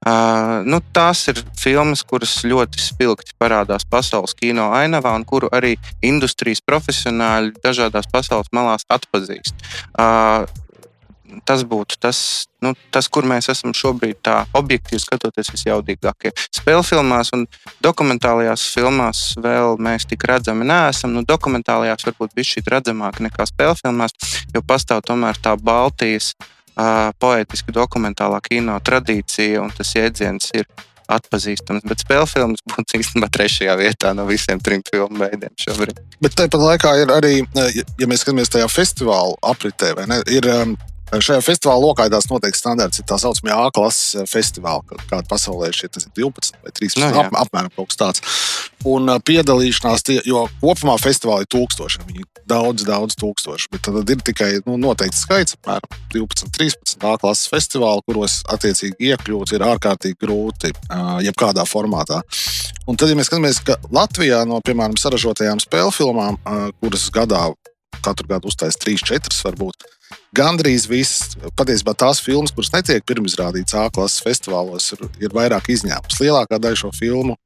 Uh, 0.00 0.60
nu, 0.66 0.80
tās 0.94 1.26
ir 1.32 1.42
filmas, 1.60 2.02
kuras 2.06 2.40
ļoti 2.46 2.80
spilgti 2.82 3.36
parādās 3.40 3.86
pasaules 3.88 4.34
kino 4.38 4.70
ainavā, 4.76 5.14
un 5.18 5.26
kuru 5.28 5.50
arī 5.52 5.76
industrijas 6.02 6.62
profesionāļi 6.64 7.56
dažādās 7.64 8.08
pasaules 8.10 8.50
malās 8.56 8.88
atpazīst. 8.90 9.54
Uh, 9.94 10.48
tas 11.46 11.62
būtu 11.66 11.98
tas, 12.02 12.20
nu, 12.64 12.72
tas, 12.94 13.08
kur 13.12 13.26
mēs 13.28 13.50
esam 13.52 13.74
šobrīd, 13.76 14.18
tā 14.26 14.36
objektīvi 14.56 15.00
skatoties, 15.02 15.52
visjaudīgākie. 15.54 16.32
Spēļu 16.56 16.84
filmās 16.86 17.32
un 17.36 17.46
dokumentālajās 17.84 18.66
filmās 18.74 19.24
vēl 19.40 19.80
mēs 19.82 20.08
tik 20.10 20.26
redzami 20.30 20.68
neesam. 20.68 21.14
Nu, 21.16 21.24
dokumentālajās 21.26 22.06
varbūt 22.08 22.36
bija 22.36 22.52
šī 22.52 22.64
redzamāka 22.68 23.24
nekā 23.26 23.48
spēļu 23.50 23.80
filmās, 23.82 24.16
jo 24.54 24.64
pastāv 24.66 25.04
tomēr 25.08 25.40
tā 25.42 25.56
Baltijas 25.60 26.34
uh, 26.36 27.10
poetiska 27.22 27.74
dokumentālā 27.74 28.42
kino 28.44 28.78
tradīcija, 28.84 29.62
un 29.64 29.74
tas 29.74 29.94
jēdziens 29.96 30.52
ir 30.58 30.68
atpazīstams. 31.10 31.84
Bet 31.88 32.04
spēļu 32.04 32.28
filmas 32.30 32.62
būtu 32.70 33.00
īstenībā 33.00 33.30
trešajā 33.34 33.76
vietā 33.80 34.12
no 34.16 34.26
visiem 34.28 34.60
trim 34.62 34.84
filmu 34.86 35.24
veidiem 35.24 35.54
šobrīd. 35.60 35.98
Bet 36.22 36.36
tāpat 36.38 36.64
laikā 36.66 36.94
ir 37.02 37.14
arī, 37.14 37.34
ja 38.00 38.10
mēs 38.10 38.24
skatāmies 38.24 38.52
tajā 38.52 38.68
festivāla 38.70 39.36
apritē, 39.52 39.94
ne, 40.10 40.20
ir 40.30 40.48
Šajā 41.10 41.42
festivālā 41.42 41.82
lokāļās 41.82 42.28
noteikti 42.30 42.60
standarts 42.60 43.00
ir 43.00 43.06
tā 43.10 43.16
saucamie 43.18 43.50
A 43.50 43.70
klases 43.74 44.28
festivāli, 44.30 44.98
kāda 45.10 45.26
pasaulē 45.26 45.72
ir 45.72 45.78
12 46.14 46.60
vai 46.62 46.70
13, 46.70 47.00
no, 47.02 47.08
nu, 47.10 47.22
ap, 47.24 47.34
apmēram 47.46 47.72
kaut 47.74 47.90
kas 47.90 47.98
tāds. 47.98 48.22
Un 48.86 49.10
piedalīšanās, 49.26 50.04
tie, 50.06 50.20
jo 50.24 50.44
kopumā 50.62 50.94
festivāli 51.02 51.44
ir 51.44 51.50
tūkstoši, 51.50 52.04
viņi 52.06 52.26
daudz, 52.50 52.84
daudz 52.86 53.18
tūkstoši, 53.18 53.72
bet 53.74 53.82
tad 53.88 54.12
ir 54.14 54.22
tikai 54.30 54.52
nu, 54.68 54.76
noteikts 54.80 55.24
skaits, 55.26 55.58
apmēram 55.58 55.98
12, 56.14 56.52
13 56.56 57.08
A 57.10 57.16
klases 57.18 57.50
festivāli, 57.50 58.04
kuros 58.06 58.40
attiecīgi 58.54 59.10
iekļūt 59.10 59.54
ir 59.56 59.66
ārkārtīgi 59.66 60.18
grūti, 60.22 60.70
jebkādā 61.26 61.66
formātā. 61.66 62.20
Un 62.86 62.98
tad, 62.98 63.10
ja 63.10 63.18
mēs 63.18 63.30
skatāmies, 63.30 63.60
ka 63.66 63.76
Latvijā 63.94 64.44
no, 64.48 64.62
piemēram, 64.64 64.94
saražotajām 65.00 65.62
spēļu 65.62 65.92
filmām, 65.96 66.38
kuras 66.78 67.08
gadā 67.14 67.48
katru 68.04 68.28
gadu 68.30 68.50
uztaisīt 68.50 68.82
trīs, 68.82 69.04
četras 69.06 69.40
varbūt. 69.46 69.86
Gandrīz 70.36 70.86
viss, 70.90 71.36
patiesībā 71.58 71.94
tās 71.98 72.20
filmas, 72.22 72.52
kuras 72.54 72.72
netiek 72.74 73.04
pirmizrādītas 73.06 73.76
A 73.78 73.88
klases 73.94 74.22
festivālos, 74.24 74.92
ir, 74.94 75.06
ir 75.26 75.34
vairāk 75.34 75.70
izņēmums. 75.74 76.20
Lielākā 76.22 76.58
daļa 76.62 76.82
šo 76.84 76.92
filmu 76.94 77.36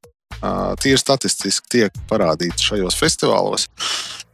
tīri 0.81 0.99
statistiski 0.99 1.71
tiek 1.77 1.99
parādīta 2.09 2.61
šajos 2.61 2.97
festivālos. 2.99 3.67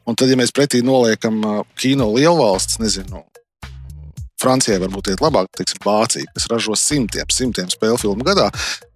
Un 0.08 0.18
tad, 0.18 0.32
ja 0.32 0.38
mēs 0.40 0.54
pretī 0.56 0.82
noliekam 0.84 1.44
kino 1.80 2.10
lielvalsts, 2.16 2.80
nezinu, 2.82 3.22
Francijai 4.42 4.80
varbūt 4.82 5.12
iet 5.12 5.22
labāk, 5.24 5.50
teiksim, 5.58 5.82
Vācija, 5.86 6.30
kas 6.36 6.48
ražo 6.52 6.76
simtiem, 6.80 7.30
simtiem 7.34 7.70
spēļu 7.72 8.00
filmu 8.02 8.26
gadā, 8.28 8.48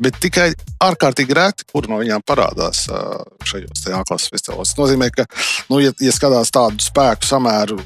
bet 0.01 0.17
tikai 0.23 0.49
ārkārtīgi 0.83 1.37
reti, 1.37 1.67
kur 1.71 1.89
no 1.91 1.99
viņām 2.01 2.25
parādās 2.27 2.85
šajos 3.45 3.85
A-klases 3.95 4.33
festivālos. 4.33 4.73
Tas 4.73 4.81
nozīmē, 4.81 5.11
ka, 5.13 5.27
nu, 5.69 5.79
ja, 5.83 5.93
ja 6.01 6.15
skatās 6.15 6.53
tādu 6.55 6.81
spēku 6.83 7.27
samēru, 7.27 7.79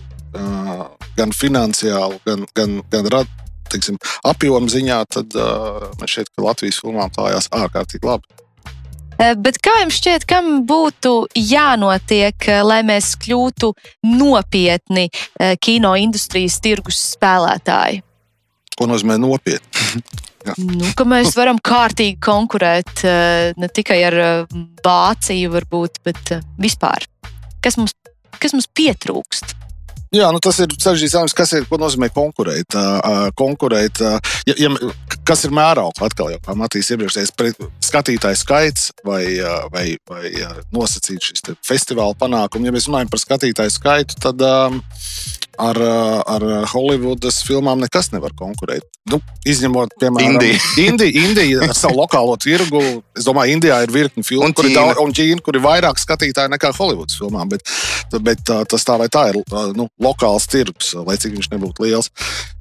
gan 1.18 1.36
finansiālu, 1.36 2.20
gan, 2.28 2.46
gan, 2.56 2.80
gan 2.92 3.10
rad, 3.12 3.32
teiksim, 3.70 4.00
apjomu 4.26 4.72
ziņā, 4.72 5.00
tad 5.14 5.36
man 5.36 6.10
šķiet, 6.10 6.32
ka 6.34 6.46
Latvijas 6.46 6.82
filmām 6.84 7.12
klājās 7.14 7.52
ārkārtīgi 7.56 8.08
labi. 8.08 8.40
Eh, 9.20 9.36
bet 9.36 9.58
kā 9.60 9.74
jums 9.82 9.98
šķiet, 10.00 10.24
kam 10.30 10.62
būtu 10.68 11.26
jānotiek, 11.36 12.38
eh, 12.48 12.62
lai 12.64 12.80
mēs 12.88 13.18
kļūtu 13.20 13.74
nopietni 14.16 15.10
eh, 15.10 15.58
kino 15.60 15.92
industrijas 16.00 16.60
tirgus 16.64 17.02
spēlētāji? 17.18 18.00
Ko 18.80 18.88
nozīmē 18.88 19.20
nopietni? 19.20 20.04
nu, 20.80 20.94
ka 20.96 21.04
mēs 21.04 21.36
varam 21.36 21.60
kārtīgi 21.60 22.16
konkurēt 22.24 23.04
ne 23.60 23.68
tikai 23.76 23.98
ar 24.08 24.16
Vāciju, 24.86 25.52
varbūt, 25.52 26.00
bet 26.08 26.38
vispār. 26.62 27.04
Kas 27.60 27.76
mums, 27.76 27.92
kas 28.40 28.56
mums 28.56 28.70
pietrūkst? 28.72 29.58
Jā, 30.16 30.32
nu 30.34 30.40
tas 30.42 30.58
ir 30.64 30.72
sarežģīts 30.74 31.18
jautājums, 31.18 31.36
kas 31.38 31.52
ir, 31.60 31.68
ko 31.70 31.78
nozīmē 31.78 32.08
konkurēt. 32.16 32.74
Konkurēt 33.38 34.00
ja, 34.48 34.56
ja, 34.56 34.72
kas 35.30 35.46
ir 35.46 35.54
mēraugs? 35.54 36.02
Atkal 36.04 36.32
jau 36.34 36.40
kā 36.44 36.56
Matīs 36.58 36.90
iepriekš 36.94 37.18
teica, 37.38 37.70
skatītāju 37.86 38.40
skaits 38.40 38.90
vai, 39.06 39.24
vai, 39.74 39.86
vai 40.10 40.32
nosacīt 40.74 41.30
šis 41.30 41.46
festivāla 41.66 42.18
panākums. 42.18 42.66
Ja 42.66 42.74
mēs 42.76 42.90
runājam 42.90 43.12
par 43.14 43.22
skatītāju 43.22 43.76
skaitu, 43.76 44.18
tad 44.26 44.42
um, 44.46 44.82
ar, 45.60 45.78
ar 46.36 46.46
Holivudas 46.72 47.42
filmām 47.48 47.82
nekas 47.84 48.12
nevar 48.14 48.32
konkurēt. 48.38 48.86
Nu, 49.10 49.20
izņemot, 49.50 49.96
piemēram, 50.02 50.38
Indiju. 50.38 50.60
Indiju, 50.88 51.24
Indiju 51.28 51.62
ar 51.68 51.74
savu 51.78 51.98
lokālo 52.00 52.36
tirgu. 52.42 52.82
Es 53.18 53.26
domāju, 53.28 53.56
Indijā 53.58 53.82
ir 53.86 53.94
virkni 53.94 54.24
filmu, 54.26 54.46
Un 54.48 54.54
kur 54.56 54.68
ir, 54.68 54.74
Ķīna. 54.74 54.94
daudz, 54.94 55.02
un 55.04 55.16
Ķīna, 55.18 55.44
kur 55.46 55.58
ir 55.60 55.64
vairāk 55.66 56.00
skatītāju 56.02 56.54
nekā 56.56 56.72
Holivudas 56.78 57.18
filmām. 57.20 57.50
Bet, 57.52 57.66
bet 58.26 58.44
tā- 58.48 58.62
tas 58.70 58.86
tā 58.88 58.98
vai 59.02 59.10
tā 59.12 59.26
ir 59.34 59.42
nu, 59.76 59.90
lokāls 60.02 60.48
tirgus, 60.52 60.94
lai 61.06 61.18
cik 61.20 61.36
viņš 61.38 61.52
nebūtu 61.56 61.88
liels. 61.88 62.12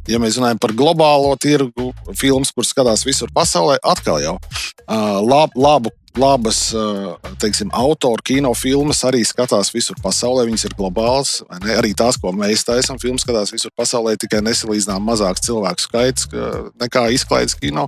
Ja 0.08 0.18
mēs 0.22 0.38
runājam 0.40 0.58
par 0.60 0.72
globālo 0.72 1.34
tirgu, 1.36 1.90
filmas, 2.16 2.50
kuras 2.56 2.72
skatās 2.72 3.04
visur 3.04 3.28
pasaulē, 3.34 3.76
atkal 3.84 4.22
jau 4.24 4.38
uh, 4.38 5.20
lab, 5.20 5.52
labu. 5.54 5.92
Labas, 6.18 6.72
uh, 6.74 7.14
teiksim, 7.38 7.70
autoru 7.72 8.22
kinofilmas 8.26 9.04
arī 9.06 9.20
skatās 9.26 9.70
visur 9.70 9.94
pasaulē. 10.02 10.48
Viņas 10.48 10.64
ir 10.66 10.74
globālas. 10.78 11.36
Arī 11.78 11.92
tās, 11.94 12.18
ko 12.18 12.32
mēs 12.34 12.64
taisām, 12.66 12.98
filmas 12.98 13.22
skatās 13.22 13.52
visur 13.54 13.70
pasaulē, 13.78 14.16
tikai 14.18 14.40
nesalīdzinām 14.42 15.04
mazāks 15.06 15.44
cilvēku 15.46 15.84
skaits 15.84 16.26
ka- 16.32 16.64
nekā 16.82 17.04
izklaides 17.14 17.54
kino, 17.60 17.86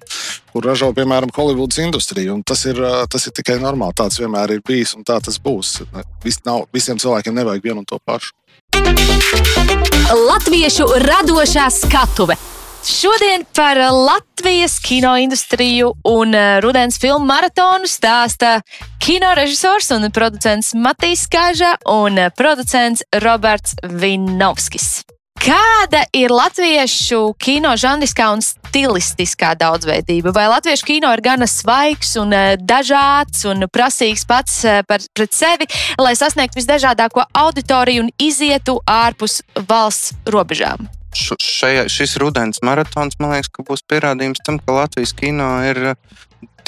kur 0.52 0.62
ražo, 0.62 0.92
piemēram, 0.94 1.32
Holivudas 1.34 1.78
industrija. 1.82 2.34
Un 2.34 2.44
Tas 2.46 2.64
ir, 2.66 2.78
uh, 2.82 3.06
tas 3.10 3.26
ir 3.26 3.32
tikai 3.32 3.58
normāli. 3.58 3.94
Tāds 3.99 4.18
vienmēr 4.22 4.50
ir 4.56 4.62
bijis 4.62 4.94
un 4.94 5.02
tā 5.04 5.18
tas 5.22 5.38
būs. 5.38 5.80
Vis, 6.25 6.38
nav, 6.46 6.66
visiem 6.72 6.99
cilvēkiem 6.99 7.34
nevajag 7.34 7.62
vienu 7.62 7.82
un 7.82 7.84
to 7.84 7.99
pašu. 7.99 8.30
Latviešu 10.10 10.87
radošā 11.02 11.66
skatuve. 11.70 12.37
Šodien 12.84 13.44
par 13.54 13.76
Latvijas 13.76 14.78
kino 14.78 15.16
industriju 15.16 15.92
un 16.04 16.34
eh, 16.34 16.60
rudens 16.60 17.00
filmu 17.00 17.25
maratonu 17.25 17.84
stāsta 17.84 18.60
kino 18.99 19.34
režisors 19.37 19.90
un 19.92 20.08
producents 20.10 20.72
Matīs 20.75 21.26
Kāža 21.28 21.75
un 21.84 22.18
eh, 22.18 22.30
producents 22.37 23.02
Roberts 23.20 23.76
Vinovskis. 23.84 25.02
Kāda 25.40 26.02
ir 26.16 26.32
latviešu 26.32 27.34
kino 27.40 27.72
žanriskā 27.76 28.30
un 28.32 28.40
stilistiskā 28.44 29.52
daudzveidība? 29.60 30.32
Vai 30.37 30.46
latviešu 30.49 30.88
kino 30.88 31.12
ir 31.12 31.25
gana 31.25 31.49
svaigs 31.49 32.14
un 32.20 32.32
eh, 32.32 32.54
dažāds 32.56 33.44
un 33.49 33.68
prasīgs 33.68 34.25
pats 34.28 34.62
par, 34.88 35.04
pret 35.12 35.37
sevi, 35.37 35.68
lai 36.00 36.16
sasniegtu 36.16 36.62
visdažādāko 36.62 37.28
auditoriju 37.44 38.06
un 38.06 38.14
izietu 38.16 38.78
ārpus 38.88 39.42
valsts 39.68 40.16
robežām? 40.28 40.88
Šajā, 41.20 41.84
šis 41.92 42.16
rudens 42.22 42.62
maratons, 42.66 43.18
man 43.20 43.34
liekas, 43.34 43.50
ka 43.52 43.64
būs 43.66 43.84
pierādījums 43.86 44.42
tam, 44.46 44.58
ka 44.62 44.76
Latvijas 44.76 45.12
kino 45.16 45.48
ir 45.68 45.94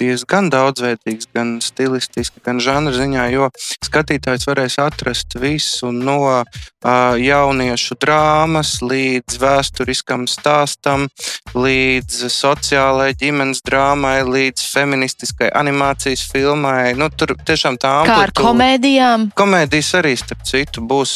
diezgan 0.02 0.50
daudzveidīgs, 0.52 1.30
gan 1.34 1.56
stilistiski, 1.62 2.42
gan 2.44 2.60
žanra 2.62 2.94
ziņā, 2.96 3.28
jo 3.32 3.48
skatītājs 3.86 4.48
varēs 4.50 4.78
atrast 4.82 5.38
visu 5.40 5.92
no 5.94 6.42
jauniešu 6.82 7.94
drāmas 8.02 8.74
līdz 8.82 9.38
vēsturiskam 9.38 10.26
stāstam, 10.30 11.06
līdz 11.54 12.24
sociālajai 12.32 13.14
ģimenes 13.20 13.62
drāmai, 13.66 14.16
līdz 14.26 14.64
feministiskai 14.72 15.50
animācijas 15.58 16.24
filmai. 16.32 16.94
Nu, 16.98 17.08
tur 17.14 17.36
tiešām 17.38 17.78
tā 17.78 17.92
Kā 18.08 18.16
ar 18.16 18.32
amplitūda- 18.32 18.46
komēdijām? 18.48 19.28
Komēdijas 19.38 19.92
arī, 20.00 20.16
starp 20.18 20.42
citu, 20.48 20.82
būs 20.82 21.12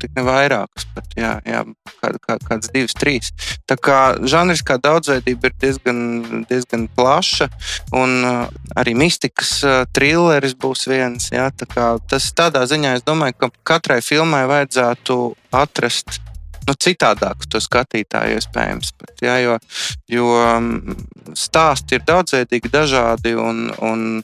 tik 0.00 0.14
ne 0.16 0.24
vairākas, 0.24 0.86
bet 0.96 1.04
jā, 1.18 1.34
jā, 1.44 1.64
kā, 2.00 2.14
kā, 2.24 2.38
kāds 2.48 2.72
divas, 2.72 2.94
trīs. 2.96 3.32
Tā 3.68 3.76
kā 3.76 3.98
žanriskā 4.24 4.78
daudzveidība 4.80 5.50
ir 5.50 5.54
diezgan, 5.60 6.00
diezgan 6.48 6.88
plaša, 6.96 7.50
un 7.92 8.24
arī 8.78 8.94
mistikas 8.98 9.60
trilleris 9.96 10.56
būs 10.58 10.86
viens. 10.90 11.30
Jā, 11.32 11.50
tā 11.54 11.66
tas 12.10 12.30
tādā 12.36 12.64
ziņā, 12.70 12.96
es 12.98 13.06
domāju, 13.06 13.36
ka 13.38 13.50
katrai 13.74 14.00
filmai 14.04 14.46
vajadzētu 14.50 15.20
atrast. 15.52 16.20
Nu, 16.68 16.74
citādāk 16.76 17.46
to 17.50 17.58
skatītāju 17.58 18.36
iespējams. 18.38 18.92
Bet, 19.00 19.14
jā, 19.24 19.38
jo 19.42 19.56
jo 20.12 20.26
stāsti 21.34 21.98
ir 21.98 22.04
daudzveidīgi, 22.06 22.70
dažādi. 22.70 23.32
Un, 23.40 23.70
un 23.80 24.22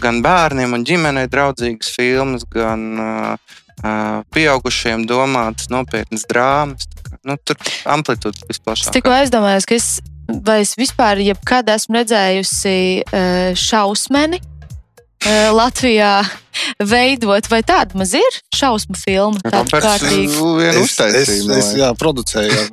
gan 0.00 0.22
bērniem 0.24 0.76
un 0.76 0.86
ģimenei 0.86 1.26
draudzīgas 1.30 1.90
filmas, 1.96 2.46
gan 2.50 2.86
uh, 3.02 4.22
pieaugušiem 4.34 5.04
domātas 5.10 5.70
nopietnas 5.72 6.26
drāmas. 6.30 6.86
Nu, 7.24 7.36
tur 7.42 7.58
amplitūda 7.88 8.44
Es 8.44 8.48
visplašākā. 8.54 8.94
tikko 8.98 9.14
aizdomājos, 9.16 9.66
ka 9.68 9.76
es, 9.78 9.88
vai 10.28 10.60
es 10.62 10.74
vispār 10.78 11.20
jebkad 11.24 11.68
esmu 11.74 11.98
redzējusi 12.00 12.76
eh, 13.04 13.52
šausmeni 13.58 14.40
eh, 14.40 15.50
Latvijā 15.54 16.16
veidot, 16.94 17.50
vai 17.50 17.62
tāda 17.66 17.98
maz 17.98 18.14
ir 18.18 18.40
šausmu 18.54 18.96
filma? 18.98 19.42
Tāda 19.44 19.64
Roberts 19.64 19.86
kārtīga. 19.88 20.72
Es, 20.84 20.96
es, 21.28 21.34
es 21.58 21.74
jā, 21.78 21.90
producēju. 21.98 22.66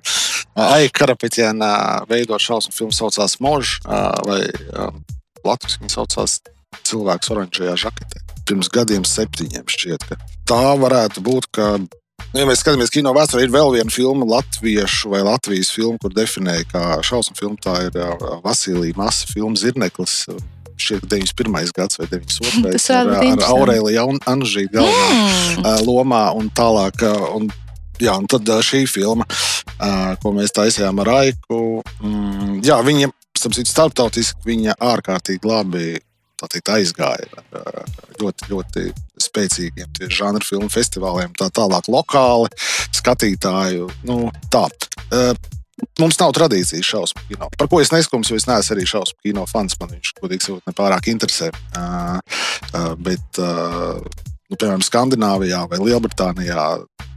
Aija 0.62 0.92
Karapetjana 0.94 1.74
veidot 2.10 2.44
šausmu 2.44 2.76
filmu 2.76 2.96
saucās 2.96 3.38
Možs, 3.44 3.80
vai 4.28 4.44
Latvijas 5.48 5.80
viņa 5.80 5.94
saucās 5.96 6.42
Cilvēks 6.88 7.32
oranžajā 7.34 7.74
žaketē. 7.84 8.22
Pirms 8.48 8.70
gadiem 8.72 9.04
septiņiem 9.08 9.68
šķiet, 9.70 10.06
ka 10.08 10.18
tā 10.50 10.62
varētu 10.80 11.24
būt, 11.24 11.50
ka 11.56 11.68
Nu, 12.32 12.40
ja 12.40 12.48
mēs 12.48 12.62
skatāmies 12.64 12.92
kino 12.94 13.12
vēsturē, 13.16 13.44
ir 13.44 13.52
vēl 13.54 13.74
viena 13.76 13.92
filma, 13.92 14.26
latviešu 14.38 15.12
vai 15.12 15.20
Latvijas 15.28 15.72
filma, 15.76 16.00
kur 16.02 16.14
definēja 16.16 16.68
kā 16.72 16.84
šausmu 17.04 17.36
filmu. 17.40 17.58
Tā 17.62 17.76
ir 17.90 17.98
Vasilija 18.46 18.96
Masa 19.00 19.28
filma 19.32 19.60
Zirneklis. 19.60 20.22
Šķiet, 20.82 21.04
91. 21.12 21.74
gads 21.78 22.00
vai 22.00 22.08
92. 22.10 22.72
Tas 22.74 22.88
ar, 22.96 23.12
ar. 23.20 23.44
Aurēliju 23.52 24.06
un 24.16 24.22
Anžiju 24.32 24.72
galvenā 24.74 25.18
Mm. 25.58 25.84
lomā 25.86 26.24
un 26.40 26.48
tālāk. 26.58 27.04
Un, 27.36 27.50
jā, 28.02 28.16
un 28.18 28.26
tad 28.32 28.48
šī 28.66 28.86
filma, 28.90 29.28
ko 30.24 30.32
mēs 30.34 30.56
taisījām 30.56 31.04
ar 31.04 31.12
Aiku, 31.20 31.84
mm, 32.02 32.62
jā, 32.66 32.80
viņa 32.88 33.12
starptautiski 33.68 34.46
viņa 34.46 34.78
ārkārtīgi 34.80 35.46
labi 35.50 36.00
teikt, 36.50 36.72
aizgāja 36.74 37.28
ar 37.54 37.82
ļoti, 38.22 38.50
ļoti 38.52 38.86
spēcīgiem 39.22 40.12
žanru 40.12 40.46
filmu 40.46 40.70
festivāliem, 40.72 41.34
tā 41.38 41.52
tālāk 41.54 41.90
lokāli 41.92 42.52
skatītāju. 42.98 43.90
Nu, 44.08 44.24
tā. 44.54 44.68
Uh, 45.12 45.34
Mums 45.98 46.20
nav 46.20 46.30
tradīcijas 46.38 46.86
šausmu 46.86 47.24
kino. 47.26 47.48
Par 47.58 47.66
ko 47.70 47.80
es 47.82 47.90
neskumos, 47.90 48.30
jo 48.30 48.38
es 48.38 48.46
neesmu 48.46 48.76
arī 48.76 48.84
šausmu 48.86 49.18
kino 49.26 49.48
fans. 49.50 49.74
Man 49.82 49.90
viņš, 49.96 50.12
godīgi 50.22 50.46
sakot, 50.46 50.68
nepārāk 50.70 51.10
interesē. 51.10 51.50
Uh, 51.74 52.20
uh, 52.70 52.92
bet, 53.02 53.42
uh, 53.42 53.98
nu, 53.98 54.58
piemēram, 54.58 54.84
Skandināvijā 54.86 55.64
vai 55.72 55.82
Lielbritānijā 55.82 56.68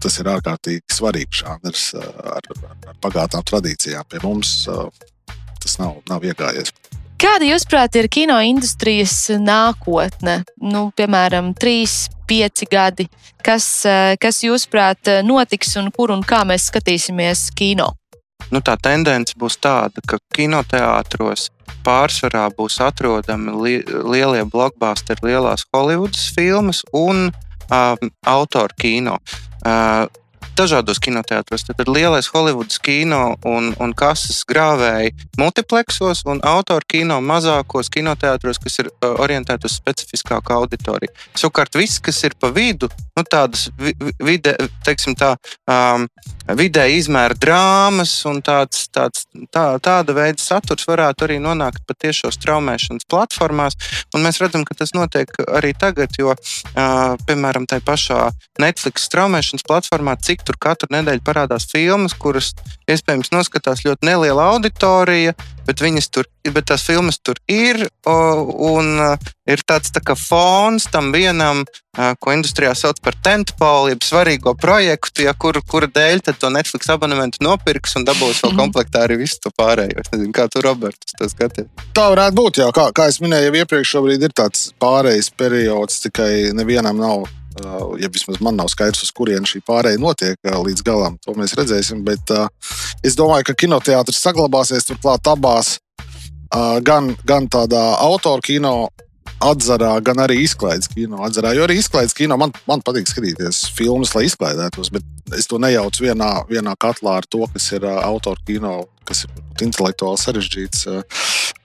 tas 0.05 0.19
ir 0.21 0.33
ārkārtīgi 0.33 0.97
svarīgs 0.97 1.45
žanrs 1.45 1.87
ar, 2.01 2.49
ar 2.89 2.99
bagātām 3.05 3.45
tradīcijām. 3.53 4.09
Pie 4.09 4.21
mums 4.25 4.65
tas 5.65 5.79
nav, 5.81 6.01
nav 6.11 6.25
iegājies. 6.25 6.73
Kāda, 7.25 7.47
jūsuprāt, 7.49 7.95
ir 7.97 8.07
kino 8.13 8.35
industrijas 8.45 9.15
nākotne? 9.41 10.43
Nu, 10.61 10.91
piemēram, 10.93 11.55
trīs, 11.57 12.11
pieci 12.29 12.67
gadi. 12.69 13.07
Kas, 13.41 13.65
eh, 13.89 14.17
kas 14.21 14.43
jūsuprāt, 14.45 15.09
notiks 15.25 15.73
un 15.81 15.89
kur 15.91 16.13
un 16.13 16.21
kā 16.21 16.43
mēs 16.45 16.69
skatīsimies 16.69 17.47
kino? 17.57 17.95
Nu, 18.53 18.61
tā 18.61 18.77
tendence 18.77 19.33
būs 19.41 19.57
tāda, 19.57 20.05
ka 20.07 20.19
kinoteātros 20.37 21.49
pārsvarā 21.87 22.51
būs 22.59 22.77
atrodami 22.85 23.57
li 23.57 23.75
lielie 23.89 24.45
blockbusteri, 24.45 25.25
lielās 25.25 25.65
Holivudas 25.73 26.29
filmas 26.37 26.85
un 26.93 27.31
um, 27.71 28.13
autoru 28.27 28.77
kino. 28.77 29.17
Uh, 29.65 30.05
dažādos 30.59 31.01
kinoteātros. 31.03 31.67
Tad 31.69 31.81
ir 31.85 31.91
lielais 31.93 32.29
Holivudas 32.33 32.79
kino 32.83 33.37
un, 33.49 33.73
un 33.81 33.95
kases 33.97 34.43
grāvēji 34.49 35.15
multiplexos 35.41 36.25
un 36.31 36.43
autoru 36.47 36.87
kino 36.89 37.21
mazākos 37.25 37.91
kinoteātros, 37.95 38.61
kas 38.63 38.81
ir 38.83 38.91
uh, 38.91 39.15
orientēti 39.25 39.69
uz 39.69 39.79
specifiskāku 39.81 40.55
auditoriju. 40.57 41.13
Savukārt, 41.35 41.79
viss, 41.79 42.01
kas 42.03 42.23
ir 42.27 42.37
pa 42.41 42.53
vidu, 42.55 42.91
nu, 43.17 43.25
tādas 43.29 43.69
vide, 44.23 44.57
teiksim, 44.87 45.17
tā, 45.19 45.35
um, 45.71 46.09
vidē 46.53 46.85
izmēra 46.93 47.37
drāmas 47.41 48.13
un 48.29 48.41
tāds, 48.45 48.85
tāds, 48.93 49.25
tā, 49.55 49.65
tāda 49.83 50.15
veida 50.17 50.41
saturs 50.41 50.85
varētu 50.89 51.27
arī 51.27 51.39
nonākt 51.41 51.85
patiešos 51.89 52.37
traumēšanas 52.43 53.09
platformās. 53.09 53.79
Un 54.15 54.25
mēs 54.27 54.41
redzam, 54.43 54.67
ka 54.69 54.77
tas 54.77 54.93
notiek 54.97 55.33
arī 55.49 55.73
tagad, 55.79 56.13
jo, 56.21 56.35
uh, 56.37 57.17
piemēram, 57.25 57.69
tajā 57.71 57.85
pašā 57.87 58.21
Netflix 58.61 59.09
traumēšanas 59.15 59.65
platformā, 59.67 60.19
cik 60.21 60.45
tur 60.45 60.61
katru 60.61 60.93
nedēļu 60.93 61.25
parādās 61.25 61.69
filmas, 61.71 62.17
kuras 62.17 62.53
iespējams 62.91 63.33
noskatās 63.33 63.85
ļoti 63.87 64.11
neliela 64.11 64.51
auditorija, 64.53 65.33
bet, 65.67 65.83
tur, 66.13 66.29
bet 66.45 66.67
tās 66.71 66.85
filmas 66.87 67.19
tur 67.19 67.39
ir. 67.51 67.87
Un 68.05 68.99
ir 69.49 69.63
tāds 69.67 69.93
tā 69.93 70.01
kā 70.05 70.17
fons 70.19 70.87
tam 70.93 71.13
vienam, 71.15 71.65
ko 71.95 72.33
industrijā 72.35 72.73
sauc 72.77 72.99
par 73.05 73.17
tentpolu, 73.25 73.93
jeb 73.93 74.05
svarīgo 74.05 74.55
projektu, 74.59 75.25
ja, 75.29 75.35
kur, 75.37 75.61
kura 75.69 75.89
dēļ 75.89 76.25
to 76.33 76.51
Netflix 76.53 76.91
abonementu 76.91 77.45
nopirks 77.45 77.97
un 77.99 78.07
dabūs 78.09 78.43
vēl 78.43 78.55
mhm. 78.55 78.61
komplektā 78.63 79.05
arī 79.07 79.21
visu 79.23 79.41
to 79.45 79.53
pārējo. 79.55 80.01
Es 80.03 80.13
nezinu, 80.15 80.33
kā 80.35 80.49
tu, 80.51 80.65
Roberts, 80.65 81.15
to 81.19 81.29
skaties. 81.31 81.71
Tā 81.95 82.09
varētu 82.13 82.41
būt, 82.41 82.61
jā. 82.65 82.69
Kā, 82.75 82.91
kā 82.97 83.09
es 83.13 83.21
minēju, 83.25 83.51
jau 83.51 83.63
iepriekš 83.63 83.97
šobrīd 83.97 84.29
ir 84.29 84.37
tāds 84.37 84.69
pārējais 84.83 85.31
periods, 85.39 86.03
tikai 86.09 86.33
nevienam 86.57 87.01
nav 87.01 87.29
ja 88.01 88.11
vismaz 88.13 88.41
man 88.43 88.57
nav 88.59 88.69
skaidrs, 88.73 89.05
uz 89.07 89.13
kurien 89.15 89.47
šī 89.47 89.63
pārējai 89.67 90.01
notiek 90.03 90.39
uh, 90.49 90.59
līdz 90.65 90.83
galam, 90.87 91.19
to 91.23 91.37
mēs 91.39 91.55
redzēsim. 91.59 92.03
Bet 92.07 92.33
uh, 92.35 92.49
es 93.07 93.17
domāju, 93.19 93.49
ka 93.51 93.59
kinoteātris 93.65 94.23
saglabāsies 94.25 94.89
turklāt 94.91 95.31
abās, 95.31 95.79
gan, 96.87 97.09
gan 97.27 97.49
tādā 97.51 97.81
autoru 97.99 98.43
kino 98.45 98.75
atzarā, 99.43 99.97
gan 100.05 100.21
arī 100.23 100.37
izklaides 100.45 100.87
kino 100.93 101.25
atzarā. 101.27 101.51
Jo 101.57 101.65
arī 101.67 101.81
izklaides 101.81 102.15
kino 102.15 102.37
man, 102.39 102.53
man 102.69 102.83
patīk 102.85 103.11
skatīties 103.11 103.65
filmas, 103.75 104.15
lai 104.15 104.27
izklaidētos, 104.29 104.93
bet 104.95 105.35
es 105.37 105.49
to 105.51 105.59
nejaucu 105.59 106.07
vienā, 106.07 106.31
vienā 106.51 106.77
katlā 106.81 107.19
ar 107.21 107.27
to, 107.27 107.43
kas 107.53 107.71
ir 107.75 107.89
autoru 107.91 108.41
kino, 108.47 108.77
kas 109.09 109.25
ir 109.27 109.67
intelektuāli 109.67 110.23
sarežģīts 110.23 110.87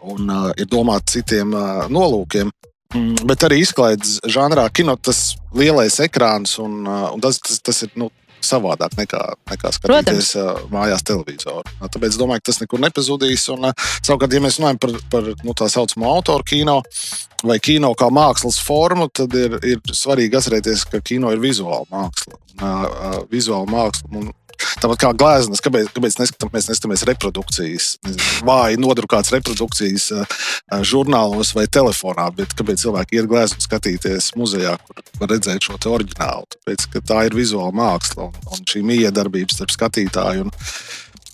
un 0.10 0.34
ir 0.58 0.72
domāts 0.72 1.14
citiem 1.18 1.54
nolūkiem. 1.94 2.52
Mm, 2.96 3.28
bet 3.30 3.44
arī 3.46 3.60
izklaides 3.62 4.16
žanrā, 4.26 4.64
kino 4.74 4.96
tas 4.98 5.36
lielais 5.54 6.00
ekrāns, 6.02 6.56
un, 6.62 6.82
uh, 6.88 7.12
un 7.14 7.22
tas, 7.22 7.38
tas, 7.44 7.60
tas 7.62 7.84
ir 7.86 7.92
nu, 8.02 8.08
savādāk 8.42 8.96
nekā, 8.98 9.20
nekā 9.52 9.72
skatīties 9.76 10.32
Protams. 10.32 10.32
Uh, 10.40 10.64
mājās 10.74 11.06
televizoru. 11.06 11.64
Tāpēc 11.84 12.16
es 12.16 12.20
domāju, 12.20 12.42
ka 12.42 12.50
tas 12.50 12.62
nekur 12.64 12.82
nepazudīs. 12.82 13.46
Un, 13.54 13.70
uh, 13.70 13.88
savukārt, 14.00 14.34
ja 14.34 14.42
mēs 14.42 14.58
runājam 14.58 14.82
par, 14.82 14.96
par 15.12 15.30
nu, 15.46 15.56
tā 15.58 15.70
saucamo 15.72 16.10
autoru 16.10 16.48
kino 16.48 16.80
vai 17.46 17.60
kino 17.64 17.94
kā 18.00 18.10
mākslas 18.12 18.58
formu, 18.64 19.10
tad 19.14 19.38
ir, 19.38 19.60
ir 19.64 19.96
svarīgi 19.96 20.40
atcerēties, 20.40 20.88
ka 20.90 21.04
kino 21.06 21.30
ir 21.36 21.44
vizuāla 21.44 21.86
māksla. 21.94 22.40
Uh, 22.60 23.22
vizuāla 23.32 23.70
māksla 23.70 24.10
un 24.18 24.34
Tāpat 24.80 25.02
kā 25.02 25.12
gleznas, 25.18 25.62
kāpēc, 25.64 25.90
kāpēc 25.96 26.18
neskatām, 26.20 26.52
mēs 26.54 26.70
neskatāmies 26.70 27.06
reprodukcijas, 27.10 27.90
vāji 28.48 28.80
nodrukāts 28.82 29.34
reprodukcijas 29.36 30.10
žurnālos 30.88 31.54
vai 31.58 31.66
telefonā, 31.72 32.30
bet 32.36 32.56
kāpēc 32.58 32.86
cilvēki 32.86 33.20
iet 33.20 33.30
gleznu 33.32 33.66
skatīties 33.66 34.32
muzejā, 34.40 34.78
kur 34.86 35.04
var 35.22 35.34
redzēt 35.34 35.68
šo 35.68 35.78
oriģinālu? 35.92 36.50
Tāpēc, 36.56 36.88
ka 36.94 37.04
tā 37.12 37.26
ir 37.30 37.38
vizuāla 37.38 37.76
māksla 37.76 38.30
un, 38.30 38.42
un 38.56 38.66
šī 38.70 38.84
miedarbība 38.88 39.56
starp 39.56 39.76
skatītāju. 39.76 40.50
Un, 40.50 40.58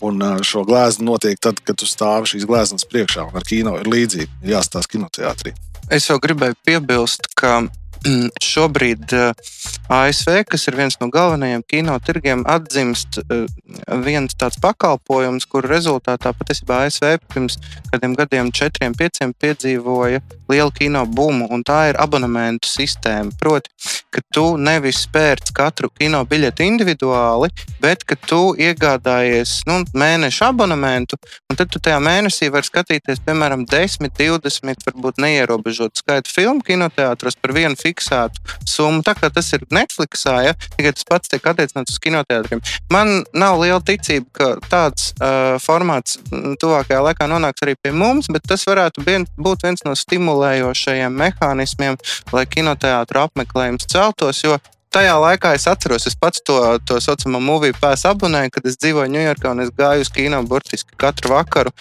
Un 0.04 0.20
šo 0.44 0.66
gleznu 0.68 1.06
notiek 1.08 1.40
tad, 1.40 1.62
kad 1.66 1.78
tu 1.80 1.88
stāvi 1.88 2.28
šīs 2.34 2.44
gleznas 2.46 2.84
priekšā. 2.92 3.30
Ar 3.32 3.46
kino 3.48 3.78
ir 3.80 3.88
līdzīgi. 3.90 4.28
Jāstāsta 4.52 4.92
kinoteātrī. 4.92 5.54
Es 5.88 6.10
jau 6.10 6.18
gribēju 6.22 6.58
piebilst, 6.68 7.30
ka 7.40 7.62
Mm, 8.06 8.30
šobrīd 8.44 9.14
eh, 9.18 9.32
ASV, 9.90 10.44
kas 10.50 10.66
ir 10.68 10.78
viens 10.80 10.98
no 11.02 11.10
galvenajiem 11.14 11.64
kino 11.70 11.98
tirgiem, 12.02 12.42
atdzimst 12.50 13.20
eh, 13.22 13.46
viens 14.06 14.34
tāds 14.34 14.58
pakalpojums, 14.64 15.46
kur 15.50 15.68
rezultātā 15.70 16.34
patiesībā 16.34 16.86
ASV 16.88 17.20
pirms 17.34 17.60
kādiem 17.92 18.16
gadiem, 18.18 18.52
četriem, 18.56 18.96
pieciem 18.98 19.34
piedzīvoja 19.38 20.24
lielu 20.50 20.72
kino 20.74 21.06
bumu, 21.06 21.48
un 21.54 21.64
tā 21.66 21.90
ir 21.92 22.00
abonementu 22.02 22.70
sistēma. 22.70 23.34
Proti, 23.40 23.72
ka 24.14 24.24
tu 24.34 24.46
nevis 24.62 25.04
pērc 25.12 25.52
katru 25.56 25.90
kino 25.94 26.22
biļeti 26.30 26.66
individuāli, 26.66 27.52
bet 27.82 28.06
ka 28.08 28.18
tu 28.18 28.56
iegādājies 28.58 29.62
nu, 29.70 29.82
mēneša 29.94 30.50
abonementu, 30.54 31.20
un 31.50 31.60
tad 31.60 31.70
tu 31.74 31.82
tajā 31.84 32.00
mēnesī 32.04 32.50
vari 32.54 32.70
skatīties, 32.70 33.22
piemēram, 33.26 33.66
10, 33.70 34.10
20, 34.18 34.86
varbūt 34.90 35.22
neierobežotu 35.22 36.02
skaitu 36.02 36.34
filmu 36.34 36.66
kinoteātros 36.66 37.38
par 37.42 37.54
vienu 37.56 37.78
fiksētu 37.80 38.58
summu. 38.70 39.04
Tā 39.06 39.16
kā 39.18 39.30
tas 39.34 39.52
ir 39.54 39.66
Netflixā, 39.76 40.36
ja, 40.48 40.54
tikai 40.78 40.94
tas 40.96 41.08
pats 41.08 41.32
tiek 41.32 41.46
attiecināts 41.52 41.96
uz 41.96 42.02
kinoteātriem. 42.04 42.64
Man 42.94 43.24
nav 43.36 43.60
liela 43.62 43.82
ticība, 43.86 44.28
ka 44.36 44.50
tāds 44.72 45.12
uh, 45.20 45.56
formāts 45.64 46.20
tuvākajā 46.32 47.02
laikā 47.10 47.30
nonāks 47.32 47.66
arī 47.66 47.76
pie 47.80 47.94
mums, 47.96 48.30
bet 48.32 48.48
tas 48.48 48.66
varētu 48.68 49.06
bien, 49.06 49.28
būt 49.38 49.68
viens 49.68 49.86
no 49.88 49.96
stimulējošajiem 49.98 51.20
mehānismiem, 51.22 52.00
lai 52.36 52.46
kinoteātru 52.50 53.26
apmeklējums 53.28 53.90
celtos. 53.92 54.44
Jo 54.46 54.60
tajā 54.96 55.16
laikā 55.20 55.52
es 55.58 55.66
atceros, 55.68 56.06
es 56.08 56.16
pats 56.20 56.42
to, 56.48 56.56
to 56.88 56.98
saucamo 57.04 57.42
moviju 57.44 57.76
pēsu 57.82 58.10
abonēju, 58.14 58.54
kad 58.56 58.70
es 58.70 58.78
dzīvoju 58.80 59.12
Ņujorkā 59.12 59.52
un 59.52 59.64
es 59.66 59.72
gāju 59.76 60.06
uz 60.06 60.12
kino 60.14 60.40
burtiski 60.48 60.96
katru 61.02 61.34
vakaru, 61.34 61.74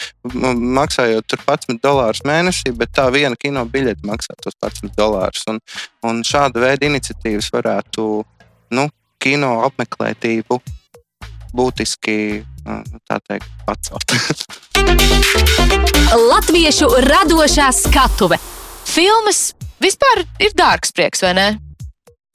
maksājot 0.78 1.28
tur 1.30 1.42
11 1.46 1.82
dolārus 1.84 2.24
mēnesī, 2.26 2.74
bet 2.74 2.94
tā 2.96 3.06
viena 3.14 3.38
kino 3.38 3.64
biļete 3.70 4.06
maksā 4.08 4.36
tos 4.42 4.56
11 4.58 4.96
dolārus. 4.98 5.44
Un, 5.50 5.60
un 6.08 6.22
šāda 6.26 6.62
veida 6.64 6.88
iniciatīvas 6.90 7.52
varētu 7.54 8.08
nu, 8.74 8.88
kino 9.22 9.52
apmeklētību 9.68 10.58
būtiski 11.54 12.16
nu, 12.66 12.80
teikt, 13.28 13.46
pacelt. 13.68 14.16
Latviešu 16.34 16.90
radošā 17.06 17.70
skatuve. 17.74 18.40
Filmas 18.84 19.52
vispār 19.82 20.26
ir 20.42 20.52
dārgs 20.58 20.92
prieks, 20.94 21.22
vai 21.24 21.34
ne? 21.38 21.48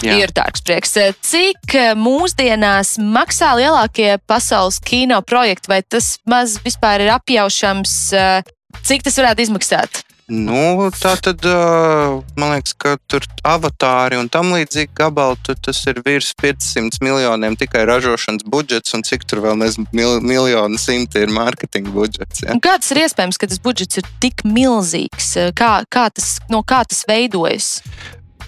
Jā. 0.05 0.19
ir 0.23 0.33
dārgs 0.35 0.63
prieks. 0.65 0.95
Cik 1.27 1.75
eh, 1.75 1.93
mūsdienās 1.99 2.97
maksā 3.01 3.53
lielākie 3.59 4.13
pasaules 4.29 4.79
kino 4.83 5.21
projekti, 5.25 5.71
vai 5.71 5.81
tas 5.83 6.17
maz 6.29 6.59
vispār 6.63 7.03
ir 7.05 7.15
apjaušams, 7.17 7.95
eh, 8.15 8.53
cik 8.85 9.07
tas 9.07 9.19
varētu 9.19 9.49
izmaksāt? 9.49 10.05
Nu, 10.29 10.91
tā 10.93 11.15
tad 11.17 11.41
eh, 11.41 12.11
man 12.37 12.51
liekas, 12.53 12.75
ka 12.77 12.91
tur 13.09 13.25
avatāri 13.49 14.19
un 14.19 14.29
tam 14.29 14.51
līdzīgi 14.53 14.93
gabali 14.99 15.55
tas 15.57 15.79
ir 15.89 16.03
virs 16.05 16.29
500 16.37 17.01
miljoniem 17.01 17.57
tikai 17.57 17.81
ražošanas 17.89 18.45
budžets, 18.45 18.93
un 18.93 19.03
cik 19.07 19.25
tur 19.25 19.41
vēl 19.47 19.57
nezinu, 19.57 19.89
mil, 19.91 20.19
miljonu 20.21 20.77
simti 20.77 21.25
ir 21.25 21.33
mārketinga 21.33 21.91
budžets. 21.95 22.45
Ja? 22.45 22.59
Kā 22.61 22.77
tas 22.77 22.93
ir 22.93 23.01
iespējams, 23.07 23.41
ka 23.41 23.49
tas 23.49 23.63
budžets 23.63 24.03
ir 24.03 24.13
tik 24.21 24.45
milzīgs? 24.45 25.33
Kā, 25.57 25.79
kā 25.89 26.07
tas, 26.13 26.37
no 26.53 26.61
kā 26.61 26.83
tas 26.85 27.01
veidojas? 27.09 27.79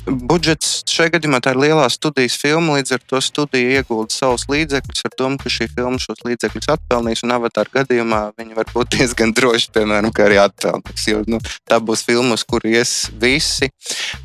Budžets 0.08 0.82
šajā 0.90 1.16
gadījumā 1.16 1.40
tā 1.44 1.54
ir 1.54 1.60
lielā 1.62 1.86
studijas 1.92 2.38
filma. 2.40 2.78
Līdz 2.78 2.96
ar 2.98 3.04
to 3.10 3.22
studija 3.24 3.82
iegulda 3.82 4.14
savus 4.14 4.48
līdzekļus 4.52 5.06
ar 5.08 5.16
domu, 5.20 5.40
ka 5.42 5.52
šī 5.52 5.68
filma 5.76 6.02
šos 6.02 6.24
līdzekļus 6.26 6.72
atpelnīs. 6.76 7.24
Un 7.26 7.36
avatāra 7.36 7.82
gadījumā 7.82 8.22
viņi 8.40 8.58
var 8.58 8.70
būt 8.74 8.98
diezgan 8.98 9.34
droši, 9.38 9.72
piemēram, 9.76 10.14
arī 10.26 10.40
atpelnīs. 10.42 11.08
Jo 11.10 11.22
nu, 11.30 11.42
tā 11.70 11.80
būs 11.84 12.04
filma, 12.08 12.38
uz 12.38 12.46
kuru 12.48 12.72
ies 12.72 12.94
visi, 13.22 13.70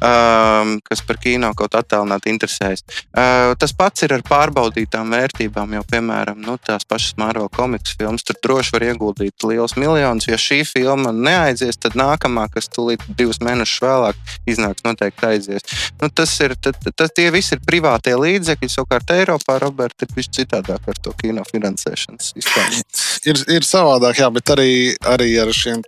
um, 0.01 0.77
kas 0.87 1.03
par 1.07 1.21
kino 1.23 1.53
kaut 1.59 1.77
attālināti 1.79 2.33
interesējas. 2.33 2.85
Uh, 3.11 3.53
tas 3.61 3.75
pats 3.77 4.07
ir 4.07 4.17
ar 4.17 4.25
pārbaudītām 4.27 5.13
vērtībām, 5.15 5.77
jo, 5.77 5.85
piemēram, 5.91 6.41
nu, 6.47 6.57
tās 6.63 6.87
pašas 6.89 7.17
Marvel 7.21 7.51
komiks 7.53 7.97
filmas 7.99 8.25
tur 8.27 8.39
droši 8.43 8.77
var 8.77 8.87
ieguldīt 8.91 9.47
liels 9.47 9.77
miljonus. 9.81 10.29
Ja 10.31 10.41
šī 10.41 10.63
filma 10.69 11.13
neaizies, 11.15 11.79
tad 11.81 11.99
nākamā, 11.99 12.49
kas 12.53 12.71
tūlīt 12.73 13.05
divus 13.19 13.43
mēnešus 13.45 13.83
vēlāk 13.85 14.35
iznāks, 14.49 14.85
noteikti 14.87 15.31
aizies. 15.31 15.66
Nu, 16.01 16.11
tas 16.11 16.33
ir, 16.45 16.57
tad 16.61 17.15
tie 17.17 17.29
visi 17.35 17.57
ir 17.57 17.63
privātie 17.67 18.15
līdzekļi. 18.19 18.71
Savukārt 18.73 19.13
Eiropā, 19.17 19.59
Roberta, 19.63 20.07
ir 20.07 20.17
viss 20.17 20.33
citādāk 20.37 20.89
ar 20.91 21.01
to 21.03 21.15
kino 21.21 21.45
finansēšanas 21.49 22.33
sistēmu. 22.35 22.83
Ir, 23.27 23.41
ir 23.57 23.67
savādāk, 23.67 24.21
jā, 24.23 24.31
bet 24.35 24.55
arī, 24.55 24.71
arī 25.09 25.33
ar 25.43 25.53
šiem 25.55 25.83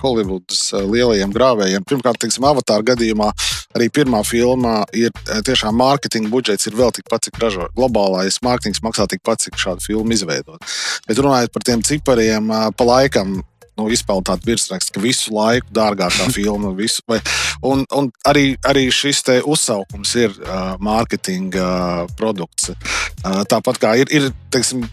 Holivudas 0.00 0.66
eh, 0.74 0.84
lielajiem 0.84 1.32
grāvējiem. 1.34 1.86
Pirmkārt, 1.88 2.20
teiksim, 2.22 2.46
avatāra 2.48 2.84
gadījumā 2.92 3.30
arī 3.74 3.88
pirmā 3.92 4.22
filmā 4.26 4.82
ir 4.96 5.10
eh, 5.12 5.40
tiešām 5.46 5.76
mārketinga 5.80 6.30
budžets 6.32 6.68
ir 6.68 6.76
vēl 6.78 6.92
tikpat, 6.94 7.28
cik 7.28 7.40
ražo. 7.42 7.68
Globālais 7.78 8.40
mārketings 8.44 8.82
maksā 8.84 9.08
tikpat, 9.10 9.46
cik 9.46 9.58
šādu 9.60 9.84
filmu 9.84 10.14
izveidot. 10.14 10.62
Bet 11.08 11.20
runājot 11.20 11.54
par 11.54 11.66
tiem 11.66 11.82
cipariem, 11.86 12.50
eh, 12.50 12.70
pa 12.76 12.88
laikam 12.88 13.40
nu, 13.78 13.88
izpeld 13.92 14.26
tādu 14.28 14.50
virsrakstu, 14.52 14.94
ka 14.96 15.02
visu 15.02 15.34
laiku 15.34 15.70
dārgākā 15.74 16.28
filma. 16.34 16.72
Visu, 16.78 17.02
vai, 17.10 17.20
un, 17.66 17.84
un 17.94 18.10
arī, 18.28 18.54
arī 18.66 18.86
šis 18.94 19.22
uzsaukums 19.44 20.14
ir 20.20 20.34
uh, 20.44 20.74
mārketinga 20.82 21.64
uh, 21.64 22.12
produkts. 22.18 22.70
Uh, 22.72 23.42
tāpat 23.50 23.80
kā 23.82 23.94
ir, 24.02 24.10
ir 24.14 24.30
teiksim, 24.54 24.84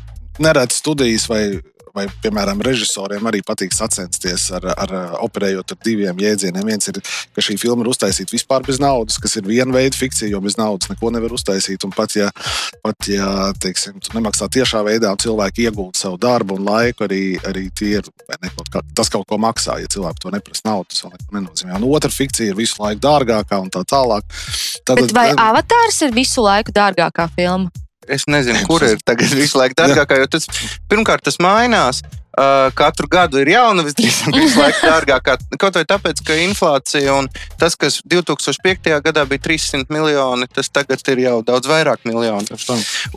neredz 0.42 0.80
studijas 0.82 1.28
vai 1.30 1.62
vai, 1.96 2.06
piemēram, 2.24 2.62
režisoriem 2.66 3.28
arī 3.30 3.42
patīk 3.46 3.74
sacensties 3.76 4.48
ar, 4.58 4.68
ar 4.74 4.94
operējot 5.26 5.74
ar 5.76 5.80
diviem 5.86 6.22
jēdzieniem. 6.22 6.68
Viens 6.68 6.92
ir, 6.92 7.00
ka 7.36 7.44
šī 7.44 7.58
filma 7.62 7.86
ir 7.86 7.92
uztaisīta 7.92 8.36
vispār 8.36 8.66
bez 8.68 8.80
naudas, 8.82 9.20
kas 9.22 9.38
ir 9.40 9.48
viena 9.48 9.74
veida 9.76 9.98
fikcija, 9.98 10.32
jo 10.32 10.42
bez 10.44 10.58
naudas 10.60 10.92
neko 10.92 11.12
nevar 11.14 11.36
uztaisīt. 11.36 11.84
Un 11.88 11.96
pat 11.96 12.16
ja, 12.18 12.30
pat, 12.86 13.10
ja 13.12 13.52
teiksim, 13.62 14.00
tu 14.04 14.16
nemaksā 14.18 14.50
tiešā 14.52 14.84
veidā, 14.88 15.12
un 15.12 15.22
cilvēki 15.22 15.68
iegūda 15.68 16.04
savu 16.04 16.20
darbu 16.22 16.60
un 16.60 16.68
laiku, 16.70 17.08
arī, 17.08 17.24
arī 17.48 17.68
ir, 17.88 18.08
ne, 18.32 18.54
kaut 18.56 18.72
kā, 18.74 18.84
tas 18.98 19.12
kaut 19.14 19.28
ko 19.30 19.40
maksā. 19.42 19.80
Ja 19.82 19.92
cilvēki 19.92 20.26
to 20.26 20.34
neprasa 20.34 20.68
naudu, 20.70 20.92
tas 20.94 21.06
vēl 21.06 21.16
neko 21.16 21.40
nenozīmē. 21.40 21.78
Un 21.80 21.88
otra 21.92 22.12
fikcija 22.14 22.54
ir 22.54 22.60
visu 22.60 22.82
laiku 22.82 23.04
dārgākā 23.04 23.62
un 23.62 23.72
tā 23.74 23.84
tālāk. 23.88 24.28
Tad, 24.86 25.02
Bet 25.02 25.16
vai 25.16 25.30
avatārs 25.36 26.02
ir 26.06 26.16
visu 26.16 26.44
laiku 26.46 26.74
dārgākā 26.76 27.30
filma? 27.36 27.72
Es 28.12 28.28
nezinu, 28.28 28.60
kur 28.68 28.84
ir 28.84 29.00
tagad 29.08 29.32
visu 29.38 29.60
laiku 29.62 29.78
dārgākā, 29.80 30.18
jo 30.20 30.28
tas 30.34 30.50
pirmkārt 30.92 31.24
tas 31.28 31.40
mainās. 31.44 32.02
Uh, 32.32 32.70
katru 32.72 33.10
gadu 33.12 33.42
ir 33.44 33.50
jauna, 33.52 33.84
visdrīzāk, 33.84 34.32
visu 34.32 34.60
laiku 34.62 34.88
dārgākā. 34.88 35.34
Kaut 35.60 35.76
vai 35.76 35.84
tāpēc, 35.84 36.22
ka 36.24 36.38
inflācija 36.40 37.18
un 37.20 37.26
tas, 37.60 37.76
kas 37.76 37.98
2005. 38.08 38.88
gadā 39.04 39.26
bija 39.28 39.44
300 39.50 39.92
miljoni, 39.92 40.48
tas 40.56 40.72
tagad 40.72 41.04
ir 41.12 41.20
jau 41.26 41.34
daudz 41.44 41.68
vairāk 41.68 42.06
miljonu. 42.08 42.56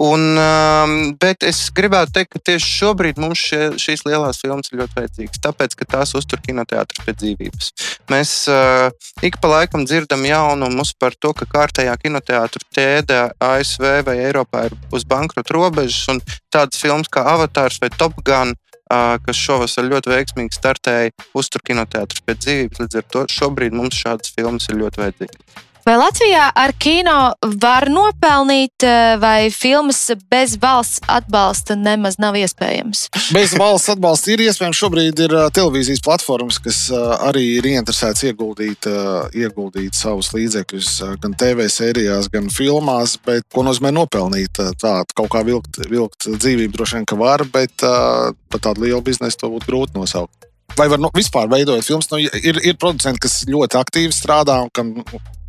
Un, 0.02 0.24
um, 0.34 0.96
bet 1.22 1.46
es 1.46 1.68
gribētu 1.76 2.16
teikt, 2.16 2.32
ka 2.34 2.42
tieši 2.50 2.72
šobrīd 2.80 3.20
mums 3.22 3.38
šie, 3.38 3.60
šīs 3.78 4.02
lielās 4.08 4.42
filmas 4.42 4.72
ir 4.72 4.82
ļoti 4.82 4.98
vajadzīgas, 4.98 5.44
tāpēc, 5.46 5.78
ka 5.78 5.88
tās 5.94 6.16
uztur 6.18 6.42
kinoteātris 6.42 7.06
pie 7.06 7.14
dzīvības. 7.14 7.70
Mēs 8.10 8.34
uh, 8.50 8.90
ik 9.22 9.38
pa 9.38 9.52
laikam 9.52 9.86
dzirdam 9.86 10.26
jaunumus 10.26 10.90
par 10.98 11.14
to, 11.14 11.30
ka 11.38 11.46
kārtējā 11.54 11.94
kinoteātris 12.02 12.66
ķēde 12.74 13.22
ASV 13.38 13.86
vai 14.10 14.18
Eiropā 14.26 14.66
ir 14.66 14.76
uz 14.90 15.06
bankrota 15.06 15.54
robežas, 15.54 16.02
un 16.10 16.22
tādas 16.50 16.82
filmas 16.82 17.06
kā 17.06 17.22
Avatārs 17.36 17.78
vai 17.78 17.94
Top 17.94 18.18
Gun 18.26 18.56
kas 18.88 19.38
šovasar 19.40 19.88
ļoti 19.88 20.12
veiksmīgi 20.12 20.56
startēja 20.56 21.14
uztur 21.36 21.64
kinoteātrus 21.64 22.24
pēc 22.24 22.42
dzīvības. 22.44 22.82
Līdz 22.84 23.00
ar 23.00 23.06
to 23.16 23.24
šobrīd 23.32 23.76
mums 23.76 24.00
šādas 24.00 24.34
filmas 24.34 24.68
ir 24.68 24.80
ļoti 24.82 25.02
vajadzīgas. 25.04 25.64
Vai 25.84 25.98
Latvijā 26.00 26.46
ar 26.56 26.72
kino 26.80 27.34
var 27.60 27.84
nopelnīt, 27.92 28.86
vai 29.20 29.50
filmas 29.52 29.98
bez 30.32 30.54
valsts 30.56 31.02
atbalsta 31.12 31.74
nemaz 31.76 32.16
nav 32.16 32.38
iespējams? 32.40 33.02
Bez 33.36 33.52
valsts 33.60 33.92
atbalsta 33.92 34.32
ir 34.32 34.46
iespējams. 34.46 34.80
Šobrīd 34.80 35.20
ir 35.26 35.34
televīzijas 35.52 36.00
platformas, 36.06 36.56
kas 36.64 36.86
arī 37.28 37.58
ir 37.58 37.68
ieinteresētas 37.68 38.24
ieguldīt, 38.30 38.88
ieguldīt 39.36 39.98
savus 39.98 40.32
līdzekļus 40.32 40.94
gan 41.20 41.36
TV 41.36 41.68
sērijās, 41.68 42.32
gan 42.32 42.48
filmās. 42.48 43.18
Bet, 43.20 43.44
ko 43.52 43.66
nozīmē 43.68 43.92
nopelnīt? 43.92 44.56
Tā 44.80 44.94
kaut 45.12 45.30
kā 45.36 45.44
vilkt, 45.44 45.82
vilkt 45.92 46.30
dzīvību 46.32 46.80
droši 46.80 47.02
vien, 47.02 47.08
ka 47.12 47.20
var, 47.20 47.44
bet 47.44 47.84
par 47.84 48.64
tādu 48.70 48.86
lielu 48.86 49.04
biznesu 49.04 49.44
to 49.44 49.52
būtu 49.52 49.68
grūti 49.68 50.00
nosaukt. 50.00 50.48
Vai 50.80 50.88
var 50.88 50.98
nu, 50.98 51.12
vispār 51.12 51.52
veidot 51.52 51.84
filmas? 51.84 52.08
Nu, 52.08 52.24
ir, 52.24 52.56
ir 52.64 52.80
producenti, 52.80 53.26
kas 53.28 53.42
ļoti 53.44 53.82
aktīvi 53.84 54.16
strādā 54.16 54.62
un 54.64 54.72
kam 54.72 54.96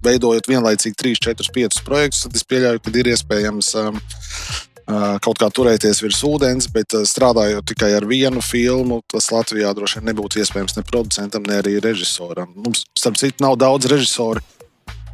veidojot 0.05 0.49
vienlaicīgi 0.49 0.97
3, 1.01 1.19
4, 1.31 1.51
5 1.57 1.83
projektus, 1.87 2.23
tad 2.25 2.39
es 2.39 2.47
pieļauju, 2.47 2.83
ka 2.85 2.95
ir 2.95 3.11
iespējams 3.13 3.71
um, 3.81 3.99
uh, 3.99 5.15
kaut 5.25 5.41
kā 5.41 5.49
turēties 5.49 6.01
virs 6.05 6.23
ūdens, 6.27 6.69
bet 6.73 6.97
uh, 6.97 7.05
strādājot 7.07 7.67
tikai 7.73 7.91
ar 7.97 8.07
vienu 8.09 8.43
filmu, 8.45 9.01
tas 9.11 9.31
Latvijā 9.33 9.73
droši 9.75 10.01
vien 10.01 10.11
nebūtu 10.11 10.41
iespējams 10.43 10.77
ne 10.79 10.85
producentam, 10.87 11.45
ne 11.47 11.61
arī 11.63 11.77
režisoram. 11.83 12.53
Mums, 12.55 12.85
starp 12.97 13.19
citu, 13.21 13.41
nav 13.45 13.57
daudz 13.61 13.89
režisoru 13.91 14.43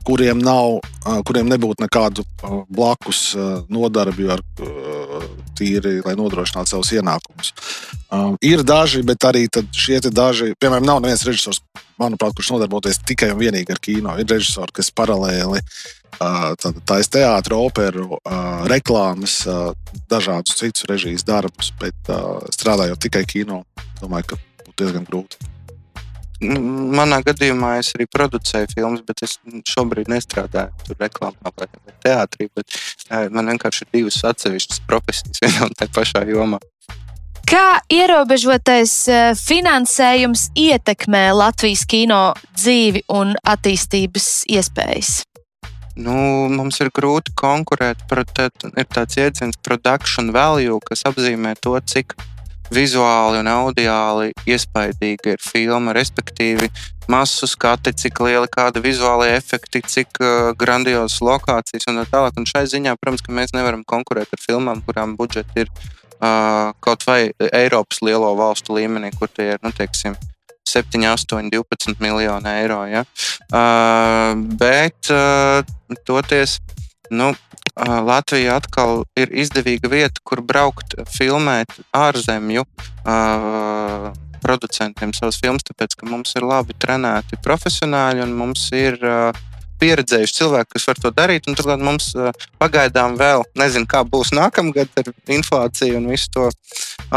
kuriem, 0.07 0.41
nav, 0.43 0.79
kuriem 1.27 1.49
nebūtu 1.51 1.85
nekādu 1.85 2.25
blakus 2.71 3.31
nodarbību 3.71 4.31
ar 4.33 4.43
tīri, 5.57 5.99
lai 6.05 6.15
nodrošinātu 6.17 6.73
savus 6.73 6.91
ienākumus. 6.95 7.53
Ir 8.45 8.63
daži, 8.67 9.03
bet 9.07 9.23
arī 9.29 9.45
šie 9.75 10.01
daži, 10.09 10.53
piemēram, 10.59 10.87
nav 10.87 11.01
neviens 11.03 11.25
režisors, 11.27 11.61
manuprāt, 12.01 12.33
kurš 12.37 12.55
nodarboties 12.55 13.01
tikai 13.05 13.31
un 13.35 13.41
vienīgi 13.41 13.75
ar 13.75 13.81
kino. 13.83 14.17
Ir 14.17 14.29
režisori, 14.29 14.73
kas 14.79 14.91
paralēli 14.95 15.61
taisa 16.19 17.13
teātris, 17.15 17.57
operu, 17.57 18.19
reklāmas, 18.69 19.41
dažādus 20.11 20.57
citus 20.59 20.89
režijas 20.89 21.25
darbus, 21.27 21.71
bet 21.81 22.13
strādājot 22.57 23.01
tikai 23.07 23.23
kino, 23.29 23.63
domāju, 24.01 24.33
ka 24.33 24.41
būtu 24.65 24.77
diezgan 24.83 25.07
grūti. 25.07 25.50
Manā 26.41 27.19
gadījumā 27.21 27.75
es 27.77 27.91
arī 27.93 28.07
producēju 28.09 28.71
filmas, 28.73 29.03
bet 29.05 29.21
es 29.27 29.37
šobrīd 29.69 30.09
nestrādāju 30.09 30.87
tur 30.87 30.97
reklāmā 30.97 31.53
vai 31.53 31.67
teātrī. 32.01 32.49
Man 33.29 33.51
vienkārši 33.53 33.85
ir 33.85 33.91
divas 33.99 34.17
atsevišķas 34.31 34.81
profesijas 34.89 35.41
vienā 35.45 35.67
un 35.69 35.77
tajā 35.77 35.93
pašā 35.99 36.25
jomā. 36.31 36.61
Kā 37.51 37.81
ierobežotais 37.91 38.93
finansējums 39.37 40.47
ietekmē 40.57 41.27
Latvijas 41.35 41.83
kino 41.89 42.21
dzīvi 42.55 43.03
un 43.11 43.35
attīstības 43.43 44.31
iespējas? 44.55 45.19
Nu, 45.99 46.47
mums 46.49 46.79
ir 46.79 46.89
grūti 46.95 47.33
konkurēt. 47.37 48.05
Pret, 48.09 48.31
ir 48.71 48.87
tāds 48.87 49.19
jēdziens, 49.19 49.59
production 49.61 50.31
value, 50.33 50.79
kas 50.87 51.03
apzīmē 51.09 51.57
to, 51.61 51.75
cik 51.83 52.15
vizuāli 52.71 53.41
un 53.41 53.49
audiāli 53.51 54.31
iespaidīga 54.49 55.35
ir 55.35 55.43
filma, 55.43 55.93
respektīvi 55.95 56.69
masu 57.11 57.47
skati, 57.49 57.93
cik 57.97 58.21
lieli 58.23 58.49
kādi 58.51 58.83
vizuālie 58.83 59.31
efekti, 59.35 59.83
cik 59.93 60.21
uh, 60.21 60.51
grandiozas 60.57 61.19
lokācijas 61.25 61.89
un 61.91 62.01
tā 62.01 62.07
tālāk. 62.13 62.37
Un 62.39 62.47
šai 62.47 62.63
ziņā, 62.71 62.95
protams, 63.01 63.25
mēs 63.27 63.55
nevaram 63.57 63.83
konkurēt 63.87 64.31
ar 64.31 64.43
filmām, 64.43 64.83
kurām 64.87 65.17
budžeti 65.19 65.65
ir 65.65 65.71
uh, 65.73 66.71
kaut 66.83 67.05
vai 67.07 67.33
Eiropas 67.51 68.01
lielo 68.05 68.31
valstu 68.39 68.77
līmenī, 68.77 69.11
kur 69.17 69.31
tie 69.31 69.55
ir, 69.55 69.63
nu, 69.65 69.73
teiksim, 69.75 70.15
7, 70.71 71.03
8, 71.11 71.49
12 71.51 71.99
miljoni 71.99 72.55
eiro. 72.61 72.83
Ja? 72.87 73.03
Uh, 73.51 74.37
bet 74.61 75.11
uh, 75.11 75.59
toties, 76.07 76.59
nu, 77.11 77.33
Latvija 77.77 78.57
atkal 78.59 79.05
ir 79.19 79.31
izdevīga 79.31 79.89
vieta, 79.91 80.21
kur 80.23 80.41
braukt, 80.43 80.97
filmēt 81.11 81.71
ārzemju 81.95 82.65
producentiem 84.41 85.13
savas 85.13 85.37
filmas, 85.39 85.63
tāpēc 85.67 85.95
ka 85.99 86.09
mums 86.09 86.33
ir 86.35 86.45
labi 86.47 86.75
trenēti 86.81 87.39
profesionāļi 87.45 88.25
un 88.25 88.35
mums 88.35 88.67
ir 88.75 88.97
pieredzējuši 89.81 90.37
cilvēki, 90.37 90.69
kas 90.75 90.87
var 90.89 91.01
to 91.01 91.11
darīt. 91.15 91.47
Turklāt 91.47 91.81
mums 91.81 92.11
pagaidām 92.61 93.17
vēl 93.17 93.45
nezinu, 93.57 93.89
kā 93.89 94.03
būs 94.05 94.33
nākamgad 94.37 94.93
ar 95.01 95.11
inflāciju 95.37 95.97
un 95.97 96.09
visu 96.11 96.29
to 96.35 96.49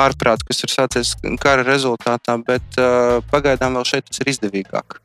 ārprātu, 0.01 0.49
kas 0.49 0.65
ir 0.65 0.73
sācies 0.73 1.15
kara 1.43 1.65
rezultātā, 1.67 2.39
bet 2.47 2.81
pagaidām 3.33 3.81
vēl 3.81 3.89
šeit 3.89 4.09
tas 4.09 4.25
ir 4.25 4.33
izdevīgāk. 4.33 5.01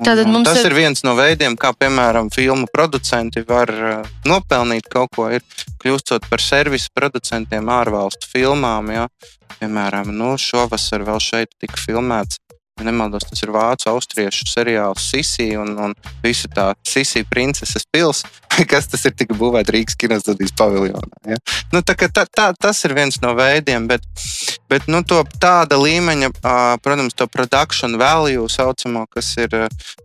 Tātad 0.00 0.30
mums 0.30 0.48
tas 0.48 0.62
ir... 0.62 0.70
ir 0.70 0.78
viens 0.78 1.02
no 1.04 1.12
veidiem, 1.18 1.52
kā 1.60 1.74
piemēram 1.76 2.30
filmu 2.32 2.64
producenti 2.72 3.42
var 3.44 3.72
uh, 3.76 4.06
nopelnīt 4.24 4.88
kaut 4.92 5.12
ko, 5.12 5.28
ir 5.28 5.44
kļūstot 5.84 6.30
par 6.32 6.40
servisu 6.40 6.88
producentiem 6.96 7.68
ārvalstu 7.68 8.30
filmām. 8.30 8.88
Ja? 8.94 9.04
Piemēram, 9.58 10.08
nu, 10.16 10.32
šovasar 10.40 11.04
vēl 11.04 11.20
šeit 11.20 11.52
tika 11.60 11.76
filmēts. 11.76 12.40
Ja 12.80 12.86
nemaldos, 12.88 13.26
tas 13.28 13.42
ir 13.44 13.52
vācu 13.52 13.90
austriešu 13.92 14.46
seriāls 14.48 15.04
Sisi 15.12 15.50
un, 15.60 15.74
un 15.76 15.92
visa 16.24 16.48
tā 16.48 16.70
Sisi 16.88 17.20
princeses 17.28 17.84
pils, 17.92 18.24
kas 18.72 18.88
tas 18.92 19.04
ir 19.08 19.14
tika 19.16 19.36
būvēts 19.38 19.72
Rīgas 19.72 19.98
kinostudijas 19.98 20.54
paviljonā. 20.58 21.20
Ja? 21.28 21.38
Nu, 21.72 21.82
tā, 21.84 21.96
tā, 21.96 22.24
tā, 22.26 22.50
tas 22.58 22.82
ir 22.86 22.94
viens 22.96 23.20
no 23.22 23.34
veidiem, 23.38 23.88
bet, 23.90 24.04
bet 24.70 24.88
nu, 24.90 25.02
to, 25.06 25.22
tāda 25.42 25.78
līmeņa, 25.80 26.32
protams, 26.84 27.16
to 27.18 27.28
production 27.30 27.98
value 28.00 28.48
saucamo, 28.50 29.06
kas 29.12 29.32
ir 29.40 29.56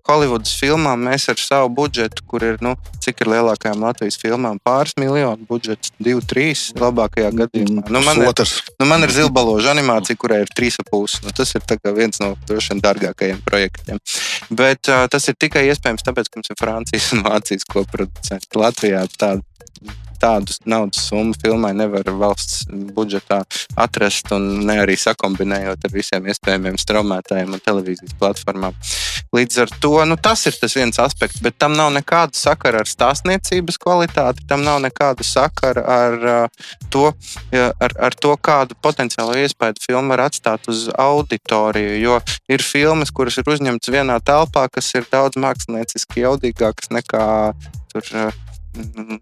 Hollywoodas 0.07 0.53
filmām, 0.59 1.07
mēs 1.09 1.27
ar 1.31 1.41
savu 1.41 1.71
budžetu, 1.77 2.25
kur 2.29 2.45
ir, 2.45 2.59
nu, 2.63 2.75
cik 3.03 3.23
ir 3.23 3.31
lielākajām 3.35 3.83
Latvijas 3.83 4.19
filmām, 4.21 4.59
pāris 4.63 4.95
miljonu 4.99 5.47
budžets, 5.49 5.91
divi, 5.99 6.23
trīs 6.27 6.69
labākajā 6.77 7.31
gadījumā. 7.43 7.87
Nu, 7.93 8.01
man, 8.05 8.23
ir, 8.23 8.55
nu, 8.79 8.89
man 8.89 9.05
ir 9.05 9.13
zilbaloža 9.13 9.73
animācija, 9.75 10.19
kurai 10.19 10.43
ir 10.45 10.53
trīs 10.55 10.79
ap 10.81 10.87
pusi. 10.91 11.21
Nu, 11.25 11.33
tas 11.35 11.53
ir 11.55 11.63
viens 11.97 12.19
no 12.23 12.33
droši 12.47 12.73
vien 12.73 12.83
dārgākajiem 12.83 13.41
projektiem. 13.45 14.01
Bet 14.49 14.89
uh, 14.91 15.05
tas 15.11 15.27
ir 15.27 15.37
tikai 15.39 15.67
iespējams 15.71 16.05
tāpēc, 16.07 16.29
ka 16.31 16.39
mums 16.39 16.51
ir 16.53 16.59
Francijas 16.59 17.11
un 17.15 17.23
Vācijas 17.27 17.67
koproducenti. 17.67 18.36
Latvijā 18.57 19.05
tāda 19.17 19.41
tādu 20.21 20.55
naudas 20.65 21.07
summu 21.09 21.35
filmai 21.41 21.73
nevar 21.77 22.07
valsts 22.19 22.65
budžetā 22.95 23.41
atrast, 23.77 24.31
un 24.35 24.65
ne 24.67 24.79
arī 24.83 24.97
sakombinējot 24.99 25.87
ar 25.87 25.93
visiem 25.93 26.27
iespējamiem 26.31 26.79
straumētājiem 26.81 27.53
un 27.55 27.63
televīzijas 27.63 28.17
platformām. 28.19 28.77
Līdz 29.35 29.61
ar 29.63 29.73
to 29.83 29.93
nu, 30.07 30.17
tas 30.17 30.45
ir 30.49 30.57
tas 30.59 30.75
viens 30.77 30.99
aspekts, 31.03 31.41
bet 31.43 31.57
tam 31.59 31.75
nav 31.77 31.91
nekāda 31.95 32.37
sakara 32.37 32.81
ar 32.83 32.89
stāstniecības 32.89 33.79
kvalitāti, 33.81 34.45
tam 34.49 34.63
nav 34.65 34.79
nekāda 34.85 35.25
sakara 35.27 35.83
ar, 35.97 36.17
uh, 36.17 36.71
to, 36.93 37.11
ar, 37.53 37.97
ar 38.09 38.17
to, 38.17 38.33
kādu 38.41 38.77
potenciālo 38.83 39.35
iespēju 39.37 39.83
filma 39.83 40.15
var 40.15 40.27
atstāt 40.27 40.69
uz 40.71 40.87
auditoriju. 40.93 41.97
Jo 42.01 42.19
ir 42.49 42.63
filmas, 42.63 43.11
kuras 43.11 43.37
ir 43.39 43.49
uzņemtas 43.51 43.93
vienā 43.93 44.19
telpā, 44.23 44.67
kas 44.71 44.93
ir 44.95 45.07
daudz 45.11 45.39
mākslinieciski 45.41 46.23
jaudīgākas 46.23 46.91
nekā 46.93 47.27
tur 47.91 48.13
uh, 48.15 48.45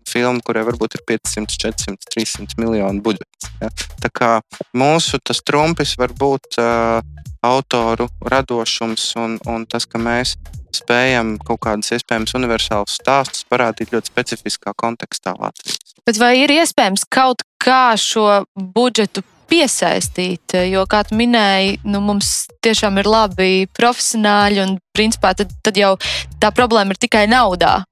filmu, 0.10 0.43
kurai 0.45 0.65
varbūt 0.67 0.97
ir 0.97 1.05
500, 1.08 1.58
400, 1.62 2.12
300 2.15 2.60
miljonu 2.62 3.03
budžets. 3.05 3.49
Ja? 3.62 3.71
Tā 4.03 4.12
kā 4.12 4.31
mūsu 4.77 5.19
trumpis 5.45 5.95
var 6.01 6.13
būt 6.15 6.60
uh, 6.62 6.99
autoru 7.45 8.10
radošums 8.25 9.12
un, 9.21 9.38
un 9.49 9.65
tas, 9.69 9.86
ka 9.86 10.01
mēs 10.01 10.36
spējam 10.75 11.36
kaut 11.45 11.62
kādus 11.63 11.93
iespējams 11.95 12.36
universālus 12.38 12.97
stāstus 12.99 13.45
parādīt 13.47 13.93
ļoti 13.95 14.12
specifiskā 14.12 14.75
kontekstā 14.77 15.36
Latvijas. 15.38 15.95
Bet 16.05 16.19
vai 16.21 16.36
ir 16.43 16.51
iespējams 16.53 17.08
kaut 17.10 17.45
kā 17.62 17.95
šo 17.97 18.43
budžetu 18.55 19.23
piesaistīt. 19.49 20.55
Jo, 20.71 20.86
kā 20.89 21.03
tu 21.08 21.17
minēji, 21.17 21.79
nu, 21.88 22.01
mums 22.03 22.47
tiešām 22.65 22.99
ir 23.01 23.10
labi 23.10 23.49
profesionāļi, 23.77 24.62
un 24.63 24.77
principā 24.95 25.36
tad, 25.38 25.53
tad 25.65 25.77
jau 25.79 25.95
tā 26.41 26.51
problēma 26.55 26.95
ir 26.95 27.01
tikai 27.05 27.25
naudā. 27.31 27.84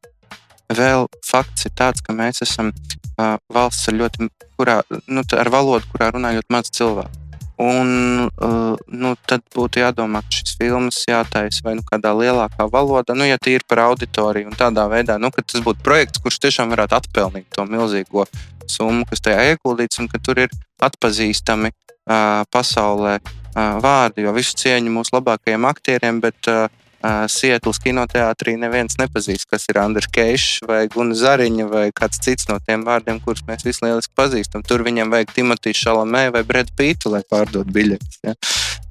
Vēl 0.71 1.09
fakts 1.25 1.67
ir 1.67 1.73
tāds, 1.75 2.03
ka 2.03 2.15
mēs 2.15 2.43
esam 2.45 2.71
uh, 2.71 3.35
valsts 3.53 3.89
ar 3.91 3.97
ļoti, 3.99 4.29
kurā, 4.57 4.79
nu, 5.07 5.25
ar 5.37 5.51
valodu, 5.51 5.89
kurā 5.91 6.13
runā 6.13 6.33
ļoti 6.37 6.53
maz 6.53 6.71
cilvēku. 6.73 7.19
Un, 7.63 8.25
uh, 8.41 8.73
nu, 8.89 9.11
tad 9.29 9.43
būtu 9.53 9.83
jādomā, 9.83 10.23
ka 10.25 10.39
šis 10.39 10.55
filmas 10.57 10.97
jātaisa 11.05 11.61
vai 11.63 11.75
nu 11.77 11.83
kādā 11.85 12.09
lielākā 12.17 12.65
valodā, 12.71 13.13
nu, 13.13 13.27
ja 13.29 13.37
tie 13.37 13.59
ir 13.59 13.65
par 13.69 13.83
auditoriju 13.85 14.49
un 14.49 14.57
tādā 14.57 14.87
veidā, 14.89 15.19
nu, 15.21 15.29
ka 15.31 15.43
tas 15.45 15.61
būtu 15.61 15.85
projekts, 15.85 16.21
kurš 16.23 16.41
tiešām 16.47 16.73
varētu 16.73 16.97
atpelnīt 16.97 17.47
to 17.53 17.67
milzīgo 17.69 18.25
summu, 18.65 19.05
kas 19.09 19.21
tajā 19.21 19.53
ieguldīts, 19.53 20.01
un 20.01 20.09
ka 20.09 20.19
tur 20.23 20.41
ir 20.47 20.55
atpazīstami 20.81 21.69
uh, 21.69 22.41
pasaulē 22.51 23.19
uh, 23.21 23.77
vārdi. 23.83 24.25
Jo 24.25 24.33
visu 24.35 24.57
cieņu 24.63 24.97
mūsu 24.97 25.13
labākajiem 25.19 25.69
aktieriem, 25.69 26.23
bet 26.23 26.49
uh, 26.49 26.65
Sietlas 27.03 27.81
kinoteātrī 27.83 28.53
neviens 28.59 28.95
nepazīst, 28.99 29.49
kas 29.51 29.67
ir 29.67 29.79
Andris 29.81 30.07
Keišs 30.13 30.63
vai 30.67 30.85
Guna 30.91 31.15
Zariņa 31.19 31.65
vai 31.71 31.85
kāds 31.95 32.21
cits 32.23 32.47
no 32.47 32.59
tiem 32.63 32.85
vārdiem, 32.87 33.19
kurus 33.23 33.43
mēs 33.47 33.65
visi 33.67 33.83
lieliski 33.83 34.13
pazīstam. 34.15 34.63
Tur 34.63 34.85
viņam 34.87 35.11
vajag 35.11 35.33
Timotiju 35.35 35.79
Šalamē 35.81 36.29
vai 36.35 36.45
Bredu 36.47 36.71
Pītu, 36.79 37.11
lai 37.11 37.23
pārdot 37.27 37.67
biļetes. 37.75 38.21
Ja? 38.23 38.37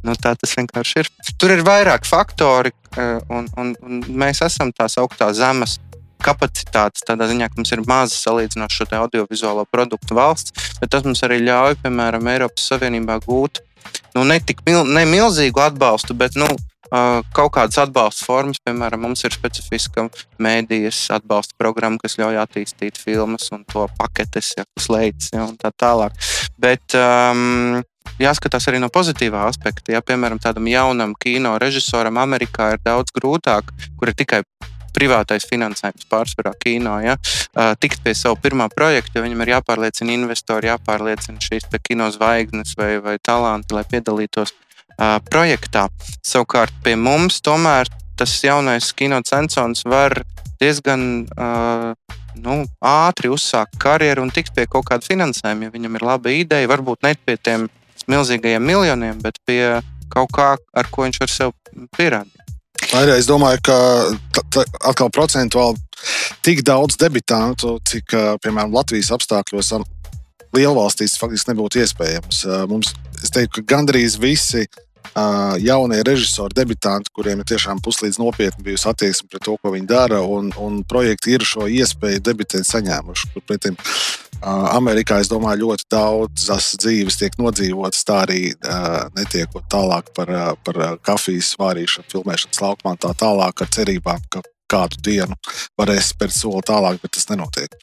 Nu, 0.05 0.17
tā 0.19 0.35
tas 0.37 0.53
vienkārši 0.59 1.01
ir. 1.01 1.11
Tur 1.41 1.55
ir 1.57 1.65
vairāk 1.65 2.05
faktori, 2.09 2.75
un, 3.33 3.49
un, 3.57 3.73
un 3.81 4.05
mēs 4.09 4.43
esam 4.45 4.75
tās 4.77 4.99
augstās 5.01 5.39
zemes 5.41 5.79
kapacitātes, 6.23 7.03
tādā 7.07 7.27
ziņā, 7.31 7.49
ka 7.51 7.59
mums 7.59 7.73
ir 7.75 7.83
maza 7.89 8.15
salīdzinoši 8.15 8.79
šo 8.79 8.87
audiovizuālo 9.01 9.65
produktu 9.73 10.15
valsts, 10.15 10.55
bet 10.79 10.93
tas 10.93 11.07
mums 11.07 11.25
arī 11.27 11.41
ļauj, 11.43 11.81
piemēram, 11.83 12.29
Eiropas 12.31 12.69
Savienībā 12.71 13.19
gūt 13.25 13.65
nu, 14.15 14.25
ne 14.25 14.39
tik 14.41 14.63
mil, 14.67 14.85
ne 14.87 15.05
milzīgu 15.09 15.63
atbalstu, 15.63 16.15
bet 16.19 16.37
nu, 16.39 16.47
kaut 17.33 17.53
kādas 17.57 17.79
atbalsta 17.83 18.27
formas. 18.29 18.61
Piemēram, 18.65 19.07
mums 19.07 19.25
ir 19.25 19.35
specifiska 19.35 20.09
mēdījas 20.43 21.07
atbalsta 21.17 21.57
programma, 21.61 22.01
kas 22.03 22.19
ļauj 22.21 22.41
attīstīt 22.43 23.01
filmas 23.01 23.49
un 23.55 23.65
to 23.73 23.87
paketes, 23.99 24.53
ja, 24.59 24.67
slēdz 24.81 25.33
ja, 25.35 25.47
un 25.49 25.57
tā 25.61 25.73
tālāk. 25.73 26.19
Bet, 26.61 26.99
um, 26.99 27.81
jāskatās 28.23 28.69
arī 28.71 28.81
no 28.83 28.91
pozitīvā 28.93 29.47
aspekta. 29.49 29.97
Ja, 29.97 30.03
piemēram, 30.05 30.41
tādam 30.43 30.69
jaunam 30.71 31.17
kino 31.19 31.57
režisoram 31.63 32.21
Amerikā 32.23 32.75
ir 32.77 32.85
daudz 32.85 33.15
grūtāk, 33.17 33.73
kur 33.99 34.13
ir 34.13 34.19
tikai 34.19 34.43
privātais 34.93 35.47
finansējums 35.49 36.05
pārsvarā 36.11 36.53
kino, 36.61 36.99
ja, 37.01 37.17
tikt 37.81 38.03
pie 38.05 38.13
savu 38.17 38.37
pirmā 38.43 38.69
projekta, 38.73 39.17
jo 39.17 39.25
viņam 39.25 39.45
ir 39.45 39.55
jāpārliecina 39.55 40.13
investori, 40.13 40.69
jāpārliecina 40.69 41.41
šīs 41.41 41.71
kino 41.81 42.11
zvaigznes 42.13 42.77
vai, 42.77 42.99
vai 43.01 43.17
talanti, 43.25 43.73
lai 43.73 43.87
piedalītos 43.89 44.53
projektā. 45.31 45.89
Savukārt 46.27 46.75
pie 46.85 46.97
mums 46.97 47.41
tomēr 47.45 47.91
tas 48.19 48.35
jaunais 48.45 48.93
kino 48.95 49.21
censors 49.27 49.85
var 49.89 50.21
diezgan 50.61 51.25
uh, 51.35 51.93
nu, 52.39 52.59
ātri 52.85 53.31
uzsākt 53.33 53.79
karjeru 53.83 54.25
un 54.27 54.33
tikt 54.35 54.55
pie 54.57 54.67
kaut 54.71 54.87
kāda 54.89 55.07
finansējuma. 55.07 55.69
Ja 55.69 55.75
viņam 55.75 55.99
ir 55.99 56.07
laba 56.07 56.35
ideja, 56.35 56.71
varbūt 56.71 57.03
ne 57.07 57.15
pie 57.19 57.37
tiem 57.37 57.67
milzīgajiem 58.11 58.65
miljoniem, 58.67 59.19
bet 59.23 59.41
pie 59.47 59.81
kaut 60.13 60.33
kā, 60.35 60.53
ar 60.57 60.91
ko 60.93 61.07
viņš 61.07 61.21
var 61.23 61.33
sev 61.33 61.55
pierādīt. 61.97 62.39
Arī 62.99 63.15
es 63.15 63.29
domāju, 63.31 63.61
ka 63.65 63.77
atkal 64.91 65.11
procentuāli 65.15 65.81
tik 66.45 66.65
daudz 66.67 66.99
debitantu, 67.01 67.77
cik, 67.89 68.15
piemēram, 68.43 68.75
Latvijas 68.75 69.13
apstākļos 69.15 69.71
lielvalstīs 70.57 71.19
faktiski 71.21 71.53
nebūtu 71.53 71.83
iespējams. 71.83 72.45
Mums, 72.71 72.95
es 73.23 73.33
teiktu, 73.35 73.61
ka 73.61 73.77
gandrīz 73.77 74.19
visi 74.21 74.67
jaunie 75.61 76.01
režisori, 76.07 76.55
debitanti, 76.57 77.13
kuriem 77.13 77.43
ir 77.43 77.49
tiešām 77.51 77.83
puslīdz 77.85 78.21
nopietni 78.23 78.65
bijusi 78.65 78.89
attieksme 78.89 79.29
pret 79.29 79.45
to, 79.45 79.59
ko 79.61 79.73
viņi 79.75 79.89
dara, 79.91 80.23
un, 80.25 80.53
un 80.57 80.81
projekti 80.89 81.37
ir 81.37 81.45
šo 81.45 81.67
iespēju 81.69 82.23
debitēt 82.25 82.69
saņēmuši. 82.69 83.33
Uh, 83.43 84.23
Amerikā, 84.43 85.21
es 85.23 85.29
domāju, 85.31 85.69
ļoti 85.69 85.87
daudzas 85.93 86.73
dzīves 86.83 87.19
tiek 87.21 87.37
nodzīvotas, 87.39 88.03
tā 88.09 88.23
arī 88.25 88.41
netiekot 89.15 89.69
tālāk 89.71 90.11
par, 90.17 90.33
par 90.67 90.81
kafijas 91.05 91.53
vārīšanu, 91.61 92.11
filmēšanas 92.11 92.63
laukumā, 92.65 92.97
tā 92.99 93.13
tālāk 93.19 93.63
ar 93.63 93.71
cerībām, 93.77 94.25
ka 94.33 94.43
kādu 94.73 94.99
dienu 95.05 95.39
varēs 95.79 96.11
spērt 96.15 96.35
soli 96.35 96.65
tālāk, 96.67 96.99
bet 97.03 97.15
tas 97.15 97.29
nenotiek. 97.31 97.77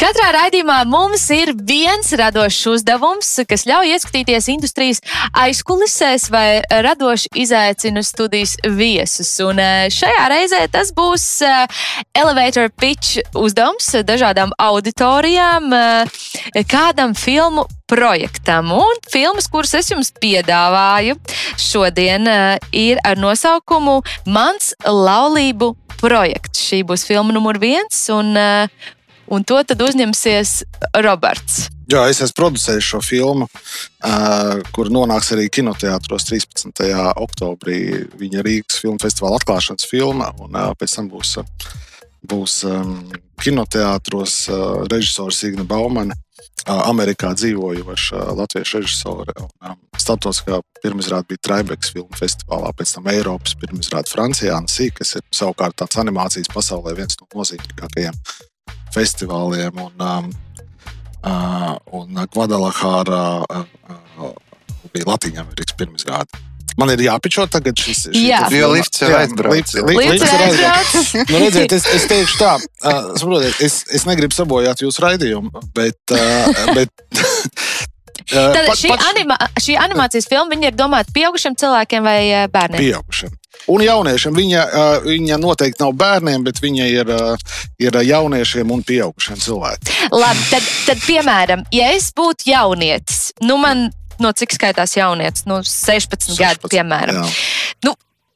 Katrā 0.00 0.30
raidījumā 0.32 0.78
mums 0.88 1.26
ir 1.34 1.50
viens 1.68 2.08
radošs 2.16 2.62
uzdevums, 2.70 3.28
kas 3.44 3.66
ļauj 3.68 3.90
ieskatīties 3.92 4.46
industrijas 4.48 5.02
aizkulisēs 5.36 6.30
vai 6.32 6.62
radoši 6.86 7.28
izaicina 7.42 8.00
studijas 8.00 8.54
viesus. 8.64 9.28
Un 9.44 9.60
eh, 9.60 9.90
šajā 9.92 10.22
reizē 10.32 10.62
tas 10.72 10.94
būs 10.96 11.26
eh, 11.44 11.82
elevator 12.16 12.70
pitch 12.80 13.20
uzdevums 13.36 13.90
dažādām 14.08 14.54
auditorijām, 14.56 15.68
eh, 15.76 16.62
kādam 16.64 17.12
filmu 17.12 17.66
projektam. 17.84 18.72
Un 18.72 19.02
filmas, 19.12 19.50
kuras 19.52 19.76
es 19.76 19.92
jums 19.92 20.14
piedāvāju 20.16 21.18
šodien, 21.60 22.24
ir 22.72 23.02
ar 23.04 23.20
nosaukumu 23.20 23.98
Mans 24.24 24.72
laulību 24.88 25.74
projekts. 26.00 26.64
Šī 26.70 26.80
būs 26.88 27.04
filma 27.04 27.36
numur 27.36 27.60
viens. 27.60 28.00
Un, 28.14 28.32
un 29.30 29.44
to 29.46 29.60
tad 29.66 29.82
uzņemsies 29.84 30.54
Roberts. 31.04 31.68
Jā, 31.90 32.04
es 32.10 32.20
esmu 32.22 32.36
producējis 32.38 32.86
šo 32.86 33.00
filmu, 33.02 33.48
uh, 33.50 34.60
kur 34.74 34.90
nonāks 34.94 35.32
arī 35.34 35.48
kinoteātros 35.50 36.28
13. 36.28 36.84
oktobrī. 37.18 37.80
Viņa 38.20 38.44
Rīgas 38.46 38.78
filmu 38.82 39.00
festivāla 39.02 39.40
atklāšanas 39.40 39.88
filma, 39.90 40.30
un 40.42 40.54
uh, 40.54 40.70
pēc 40.78 40.94
tam 40.98 41.08
būs, 41.10 41.34
būs 42.30 42.60
um, 42.70 42.98
kinoteātros 43.42 44.44
uh, 44.52 44.82
režisors 44.90 45.42
Igna 45.48 45.66
Baumane. 45.66 46.18
Amerikā 46.68 47.30
dzīvojoša 47.32 48.18
latviešu 48.36 48.82
režisore. 48.82 49.32
Startautiskā 49.96 50.58
pirmizrāde 50.84 51.32
bija 51.32 51.40
Traibeks 51.48 51.94
filmu 51.94 52.12
festivālā, 52.20 52.68
pēc 52.76 52.92
tam 52.98 53.08
Eiropas 53.08 53.56
pirmizrāde 53.56 54.12
Francijā, 54.12 54.58
Ansī, 54.60 54.90
kas 54.92 55.16
ir 55.16 55.24
savukārt 55.32 55.78
tāds 55.80 55.96
animācijas 56.04 56.52
pasaulē 56.52 56.92
viens 57.00 57.16
no 57.16 57.30
nozīmīgākajiem 57.40 58.20
festivāliem. 58.94 59.80
Un, 59.80 59.94
um, 60.00 60.30
uh, 61.24 61.74
un 62.00 62.26
Guadalajara 62.34 63.24
uh, 63.44 63.64
uh, 64.20 64.30
bija 64.94 65.04
Latvijas 65.06 65.44
Amerikas 65.44 65.76
pirmizrāde. 65.78 66.46
Man 66.78 66.88
ir 66.94 67.00
jāpičo 67.02 67.44
tagad 67.50 67.76
šis. 67.76 68.06
šī 68.14 68.20
Jā. 68.30 68.44
jau 68.54 68.70
lifts- 68.72 69.00
jau. 69.02 69.08
li- 69.10 69.96
Līdz 69.98 70.12
lifts 70.14 70.32
ir 70.32 70.44
aizbraucis. 70.46 71.08
aizbrauc. 71.14 71.30
Nu, 71.30 71.40
redziet, 71.42 71.72
es, 71.76 71.86
es 71.98 72.06
teikšu 72.08 72.38
tā, 72.40 72.52
uh, 72.62 73.10
saprotiet, 73.20 73.58
es, 73.66 73.80
es 73.92 74.06
negribu 74.08 74.32
sabojāt 74.36 74.80
jūsu 74.86 75.02
raidījumu, 75.04 75.50
bet. 75.76 75.98
Uh, 76.14 76.74
bet 76.78 76.88
uh, 78.30 78.54
Tad 78.54 78.66
pat- 78.70 78.78
šī, 78.78 78.92
pats- 78.94 79.10
anima, 79.10 79.36
šī 79.60 79.76
animācijas 79.82 80.28
filma 80.30 80.56
ir 80.62 80.78
domāta 80.78 81.10
pieaugušiem 81.12 81.58
cilvēkiem 81.58 82.06
vai 82.06 82.20
bērniem? 82.54 82.80
pieaugušiem. 82.86 83.34
Un 83.70 83.84
jauniešiem 83.84 84.36
viņa, 84.36 84.64
uh, 84.66 85.06
viņa 85.06 85.38
noteikti 85.42 85.82
nav 85.82 85.94
bērniem, 86.00 86.44
bet 86.46 86.60
viņa 86.62 86.90
ir, 86.90 87.14
uh, 87.14 87.56
ir 87.82 87.96
jauniešiem 88.06 88.70
un 88.72 88.84
pieaugušiem 88.86 89.40
cilvēkiem. 89.42 90.12
Labi, 90.14 90.44
tad, 90.52 90.68
tad, 90.88 91.02
piemēram, 91.06 91.64
ja 91.74 91.90
es 91.96 92.10
būtu 92.16 92.50
jaunietis, 92.50 93.30
nu 93.46 93.58
man, 93.60 93.88
no 94.22 94.32
cik 94.36 94.54
skaitās 94.56 94.96
jaunietis, 94.96 95.46
nu 95.50 95.60
16, 95.62 96.30
16 96.30 96.40
gadi, 96.40 96.72
piemēram, 96.72 97.20
Jā. 97.24 97.34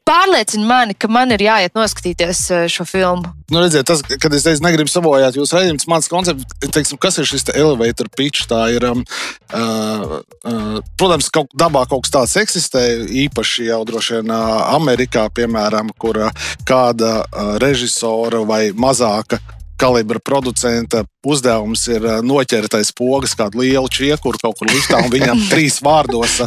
Pārliecina 0.08 0.66
mani, 0.68 0.94
ka 0.96 1.08
man 1.08 1.32
ir 1.34 1.44
jāiet 1.46 1.74
noskatīties 1.76 2.40
eh, 2.52 2.64
šo 2.72 2.86
filmu. 2.88 3.30
Nu, 3.52 3.60
redziet, 3.62 3.86
tas, 3.88 4.02
kad 4.04 4.34
es 4.36 4.44
teicu, 4.44 4.62
negribu 4.64 4.92
sabojāt 4.92 5.36
jūsu 5.38 5.56
raidījumu, 5.56 5.84
mans 5.90 6.08
koncepts, 6.12 6.56
teiksim, 6.64 7.00
kas 7.00 7.18
ir 7.20 7.28
šis 7.28 7.48
elevator 7.54 8.08
pitch, 8.16 8.46
tā 8.50 8.60
ir, 8.76 8.86
um, 8.88 9.04
uh, 9.52 10.18
uh, 10.20 10.78
protams, 11.00 11.30
kaut 11.32 11.52
dabā 11.60 11.86
kaut 11.90 12.06
kas 12.06 12.14
tāds 12.14 12.36
eksistē, 12.40 12.84
īpaši 13.26 13.70
jau 13.70 13.82
droši 13.88 14.20
vien 14.20 14.32
uh, 14.34 14.62
Amerikā, 14.76 15.26
piemēram, 15.36 15.92
kur 16.00 16.20
uh, 16.26 16.48
kāda 16.68 17.16
uh, 17.24 17.54
režisora 17.62 18.44
vai 18.48 18.64
mazāka 18.76 19.40
kalibra 19.80 20.20
producenta 20.22 21.04
uzdevums 21.26 21.86
ir 21.90 22.06
noķert 22.24 22.76
aiz 22.78 22.92
pogas 22.94 23.34
kādu 23.38 23.62
lielu 23.62 23.88
čiekuru 23.90 24.40
kaut 24.42 24.58
kur 24.60 24.70
liftā 24.70 25.00
un 25.04 25.10
viņam 25.12 25.42
trīs 25.52 25.80
vārdos 25.84 26.40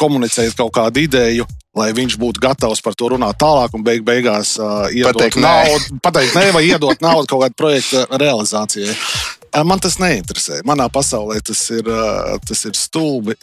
komunicēt 0.00 0.56
kaut 0.58 0.74
kādu 0.76 1.04
ideju. 1.06 1.48
Lai 1.72 1.88
viņš 1.96 2.18
būtu 2.20 2.42
gatavs 2.44 2.82
par 2.84 2.92
to 2.92 3.06
runāt 3.14 3.38
tālāk, 3.40 3.72
un 3.72 3.80
beig 3.80 4.02
beigās 4.04 4.58
uh, 4.60 4.90
iedot 4.92 5.16
Pateikt 5.16 5.38
nē. 5.40 5.48
naudu, 5.48 6.00
pateikt 6.04 6.34
nē, 6.36 6.42
vai 6.52 6.66
iedot 6.68 7.00
naudu 7.00 7.30
kaut 7.30 7.46
kāda 7.46 7.56
projekta 7.56 8.02
realizācijai. 8.20 8.92
Man 9.64 9.80
tas 9.80 9.96
neinteresē. 10.00 10.60
Manā 10.68 10.90
pasaulē 10.92 11.40
tas 11.40 11.62
ir, 11.72 11.88
uh, 11.88 12.36
tas 12.44 12.60
ir 12.68 12.76
stulbi. 12.76 13.38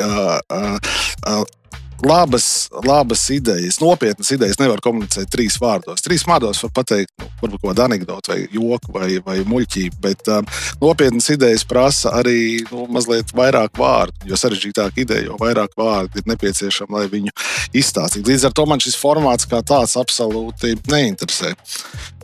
Labas, 2.04 2.70
labas 2.86 3.30
idejas, 3.30 3.80
nopietnas 3.82 4.30
idejas 4.32 4.60
nevar 4.60 4.80
komunicēt 4.80 5.28
trīs 5.34 5.58
vārdos. 5.60 6.00
Trīs 6.06 6.24
vārdos 6.28 6.62
var 6.64 6.72
pateikt, 6.78 7.12
nu, 7.20 7.28
varbūt 7.42 7.66
kādu 7.66 7.84
anekdotu, 7.84 8.32
vai 8.32 8.38
joku, 8.56 8.94
vai, 8.96 9.10
vai 9.26 9.36
muļķību, 9.44 10.00
bet 10.06 10.32
um, 10.32 10.48
nopietnas 10.80 11.28
idejas 11.36 11.66
prasa 11.68 12.14
arī 12.22 12.62
nu, 12.70 12.86
mazliet 12.96 13.34
vairāk 13.36 13.76
vārdu. 13.80 14.30
Jo 14.32 14.40
sarežģītāka 14.40 15.04
ideja, 15.04 15.26
jo 15.28 15.40
vairāk 15.42 15.76
vārdu 15.80 16.22
ir 16.22 16.30
nepieciešama, 16.32 17.02
lai 17.02 17.12
viņu 17.12 17.36
izstāstītu. 17.76 18.32
Līdz 18.32 18.48
ar 18.48 18.56
to 18.56 18.68
man 18.70 18.80
šis 18.84 18.96
formāts 19.00 19.50
kā 19.50 19.60
tāds 19.60 19.98
absolūti 20.00 20.78
neinteresē 20.88 21.52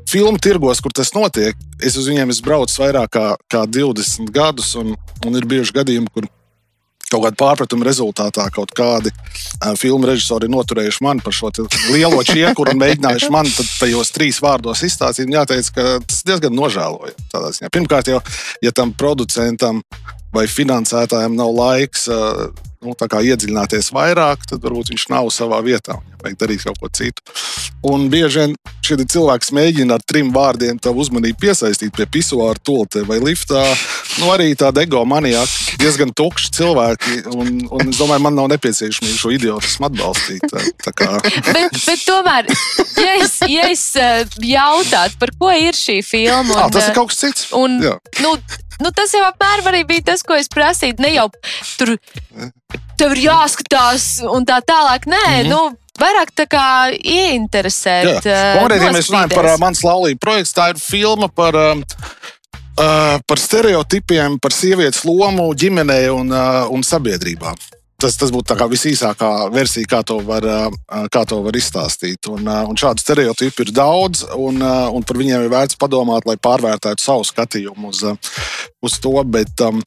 filmu 0.10 0.40
tirgos, 0.40 0.80
kur 0.80 0.94
tas 0.96 1.12
notiek, 1.16 1.58
es 1.84 1.98
uz 2.00 2.08
viņiem 2.08 2.32
esmu 2.32 2.46
braucis 2.46 2.80
vairāk 2.80 3.12
kā, 3.16 3.26
kā 3.52 3.66
20 3.68 4.32
gadus, 4.32 4.76
un, 4.80 4.94
un 5.26 5.36
ir 5.36 5.48
bijuši 5.50 5.76
gadījumi, 5.76 6.12
kur 6.14 6.30
kaut 7.12 7.26
kāda 7.26 7.38
pārpratuma 7.40 7.88
rezultātā 7.88 8.48
kaut 8.54 8.74
kādi 8.76 9.12
uh, 9.14 9.74
filmu 9.80 10.10
režisori 10.10 10.50
noturējuši 10.52 11.06
mani 11.06 11.24
par 11.26 11.36
šo 11.36 11.52
lielo 11.94 12.22
čiekuru 12.26 12.74
un 12.74 12.82
mēģinājuši 12.82 13.32
man 13.34 13.50
tajos 13.80 14.14
trīs 14.16 14.42
vārdos 14.44 14.84
izstāstīt. 14.88 15.32
Jāteic, 15.34 15.72
ka 15.76 15.88
tas 16.06 16.24
diezgan 16.28 16.56
nožēlojami. 16.58 17.72
Pirmkārt, 17.74 18.12
jau, 18.14 18.22
ja 18.64 18.74
tam 18.76 18.94
producentam 18.98 19.84
vai 20.36 20.48
finansētājiem 20.52 21.36
nav 21.38 21.54
laiks 21.56 22.10
uh, 22.12 22.48
nu, 22.84 22.96
iedziļināties 22.96 23.92
vairāk, 23.96 24.46
tad 24.50 24.64
varbūt 24.66 24.94
viņš 24.94 25.08
nav 25.14 25.30
savā 25.34 25.62
vietā. 25.66 26.00
Viņam 26.02 26.24
vajag 26.26 26.40
darīt 26.42 26.66
kaut 26.66 26.82
ko 26.82 26.90
citu. 26.90 27.24
Un 27.86 28.08
bieži 28.10 28.42
vien 28.42 28.56
šie 28.86 28.98
cilvēki 28.98 29.54
mēģina 29.56 29.98
ar 29.98 30.04
trim 30.06 30.32
vārdiem 30.34 30.78
tavu 30.82 31.04
uzmanību 31.04 31.38
piesaistīt 31.42 31.94
pie 31.96 32.06
pisuāra 32.10 32.58
tultē 32.66 33.04
vai 33.06 33.20
liftā. 33.22 33.62
Nu, 34.20 34.30
arī 34.34 34.52
tāda 34.58 34.84
ego 34.86 35.02
manijā 35.08 35.44
diezgan 35.82 36.14
tukši 36.16 36.52
cilvēki. 36.60 37.18
Un, 37.34 37.66
un 37.70 37.92
es 37.92 38.00
domāju, 38.00 38.24
man 38.26 38.38
nav 38.38 38.50
nepieciešamība 38.54 39.20
šo 39.20 39.34
idiotismu 39.36 39.90
atbalstīt. 39.90 40.46
Tā, 40.50 40.64
tā 40.86 40.94
kā, 40.98 41.12
Bet, 41.56 41.78
bet 41.78 42.04
tomēr, 42.06 42.50
ja 43.00 43.16
es, 43.22 43.38
ja 43.50 43.70
es 43.72 43.86
eh, 44.00 44.24
jautātu, 44.50 45.20
par 45.22 45.34
ko 45.40 45.52
ir 45.54 45.78
šī 45.78 46.00
filma, 46.06 46.66
un, 46.66 46.74
tas 46.74 46.86
eh, 46.86 46.92
ir 46.92 46.98
kaut 46.98 47.12
kas 47.14 47.22
cits. 47.22 47.50
Un, 47.58 47.78
Jā. 47.84 47.96
nu, 48.24 48.36
nu, 48.84 48.92
tas 48.96 49.14
jau 49.16 49.24
apmēram 49.28 49.72
arī 49.72 49.84
bija 49.90 50.10
tas, 50.12 50.26
ko 50.26 50.38
es 50.38 50.50
prasīju. 50.52 50.98
Ne 51.06 51.16
jau 51.16 51.30
tur 51.80 51.96
tev 52.98 53.16
ir 53.16 53.26
jāskatās 53.30 54.06
un 54.32 54.46
tā 54.48 54.62
tālāk. 54.66 55.08
Nē, 55.10 55.26
mm 55.26 55.42
-hmm. 55.42 55.50
nu, 55.50 55.78
vairāk 56.02 56.34
tā 56.36 56.48
kā 56.50 56.68
ieinteresēt. 56.96 58.26
eh, 58.26 58.58
Konkrēti, 58.60 58.86
ja 58.86 58.96
mēs 58.96 59.12
runājam 59.12 59.36
par 59.36 59.46
uh, 59.52 59.60
manas 59.60 59.84
laulības 59.84 60.22
projektu, 60.22 60.60
tā 60.60 60.70
ir 60.74 60.82
filma 60.82 61.28
par, 61.28 61.56
um, 61.56 61.84
uh, 62.80 63.16
par 63.28 63.40
stereotipiem, 63.40 64.40
par 64.40 64.52
sievietes 64.52 65.06
lomu 65.06 65.54
ģimenē 65.54 66.02
un, 66.12 66.32
uh, 66.32 66.68
un 66.72 66.84
sabiedrībā. 66.84 67.56
Tas, 67.98 68.18
tas 68.20 68.30
būtu 68.30 68.68
visīsākā 68.70 69.50
versija, 69.54 69.88
kā 69.88 70.02
to 70.04 70.20
var, 70.20 70.44
uh, 70.44 71.06
kā 71.10 71.24
to 71.26 71.40
var 71.42 71.56
izstāstīt. 71.56 72.28
Un, 72.28 72.44
uh, 72.48 72.68
un 72.68 72.76
šādu 72.76 73.00
stereotipu 73.00 73.64
ir 73.64 73.72
daudz, 73.72 74.26
un, 74.36 74.60
uh, 74.62 74.92
un 74.92 75.04
par 75.04 75.18
viņiem 75.18 75.46
ir 75.46 75.54
vērts 75.54 75.80
padomāt, 75.80 76.28
lai 76.28 76.36
pārvērtētu 76.36 77.02
savu 77.02 77.24
skatījumu 77.24 77.94
uz, 77.94 78.04
uz 78.84 79.00
to. 79.00 79.16
Bet 79.24 79.64
um, 79.64 79.80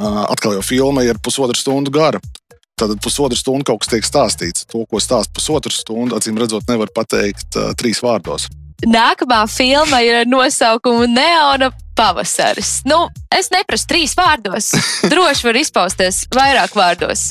atkal 0.00 0.56
jau 0.58 0.64
filma 0.64 1.04
ir 1.06 1.20
pusotra 1.22 1.56
stundu 1.58 1.92
gara. 1.94 2.20
Tad 2.74 2.96
pusotru 3.02 3.38
stundu 3.38 3.68
kaut 3.68 3.84
kas 3.84 3.92
tiek 3.92 4.06
stāstīts. 4.06 4.66
To, 4.72 4.82
ko 4.90 4.98
stāsta 5.02 5.30
pusotru 5.36 5.70
stundu, 5.74 6.18
acīm 6.18 6.38
redzot, 6.40 6.66
nevar 6.70 6.90
pateikt 6.94 7.58
trīs 7.78 8.02
vārdos. 8.02 8.48
Nākamā 8.82 9.44
filma 9.48 10.02
ir 10.04 10.24
ar 10.24 10.28
nosaukumu 10.28 11.06
Neona 11.08 11.70
pavasaris. 11.94 12.82
Nu, 12.84 13.06
es 13.30 13.50
neprasu 13.54 13.86
trīs 13.90 14.14
vārdos. 14.18 14.72
Droši 15.12 15.46
var 15.46 15.58
izpausties 15.58 16.24
vairāk 16.34 16.74
vārdos. 16.76 17.28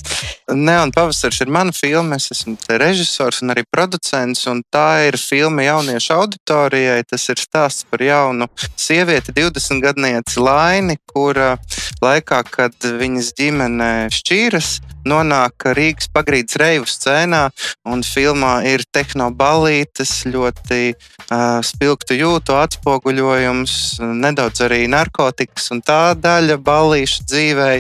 Neon 0.54 0.94
Pavasaris 0.96 1.42
ir 1.44 1.52
mana 1.52 1.76
filma. 1.76 2.18
Es 2.20 2.32
esmu 2.34 2.56
režisors 2.80 3.42
un 3.44 3.54
arī 3.54 3.66
producents. 3.70 4.46
Un 4.50 4.64
tā 4.74 5.04
ir 5.10 5.20
filma 5.20 5.68
jauniešu 5.68 6.16
auditorijai. 6.16 7.04
Tas 7.10 7.28
ir 7.32 7.44
stāsts 7.44 7.88
par 7.90 8.04
jaunu 8.04 8.48
sievieti, 8.80 9.36
20 9.36 9.84
gadnieci 9.84 10.40
Laini, 10.40 10.98
kura 11.12 11.58
laikā, 12.04 12.44
kad 12.48 12.90
viņas 13.04 13.34
ģimene 13.40 13.92
šķīras, 14.14 14.78
nonāk 15.08 15.68
Rīgas 15.78 16.10
pagrīdes 16.14 16.58
reivu 16.60 16.88
scēnā. 16.90 17.48
Un 17.90 18.04
filmā 18.08 18.54
ir 18.70 18.86
tehnobalītes, 18.96 20.12
ļoti 20.34 20.82
uh, 20.94 21.60
spilgtu 21.66 22.18
jūtu 22.18 22.56
atspoguļojums, 22.58 23.76
nedaudz 24.24 24.64
arī 24.68 24.84
narkotikas 24.92 25.72
un 25.76 25.84
tā 25.86 26.02
daļa 26.20 26.60
balīšu 26.64 27.28
dzīvē. 27.30 27.72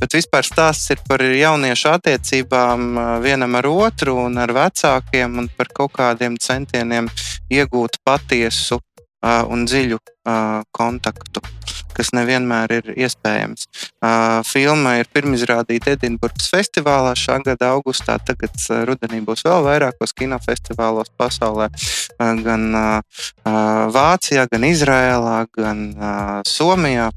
Bet 0.00 0.16
vispār 0.16 0.46
stāsts 0.46 0.92
ir 0.94 1.02
par 1.08 1.22
jauniešu 1.24 1.90
attiecībām 1.94 3.20
vienam 3.24 3.58
ar 3.60 3.68
otru 3.70 4.16
un 4.26 4.38
ar 4.40 4.54
vecākiem 4.56 5.42
un 5.42 5.50
par 5.56 5.72
kaut 5.74 5.96
kādiem 5.98 6.38
centieniem 6.40 7.10
iegūt 7.50 8.00
patiesu 8.06 8.80
uh, 9.22 9.44
un 9.52 9.66
dziļu 9.68 9.98
uh, 10.00 10.62
kontaktu, 10.76 11.42
kas 11.96 12.12
nevienmēr 12.16 12.74
ir 12.78 12.90
iespējams. 12.94 13.66
Uh, 14.00 14.40
filma 14.46 14.96
ir 15.00 15.10
pirmizrādīta 15.12 15.94
Edinburgas 15.96 16.48
festivālā 16.52 17.12
šā 17.18 17.40
gada 17.44 17.72
augustā. 17.76 18.18
Tagad 18.24 18.54
uh, 18.56 18.82
rudenī 18.88 19.22
būs 19.26 19.44
vēl 19.46 19.64
vairākos 19.66 20.14
kinofestivālos 20.16 21.12
pasaulē, 21.20 21.70
uh, 21.70 22.34
gan 22.44 22.68
uh, 22.74 23.24
uh, 23.44 23.86
Vācijā, 23.92 24.46
gan 24.50 24.68
Izrēlā, 24.70 25.38
gan 25.56 25.86
uh, 25.96 26.36
Somijā. 26.48 27.10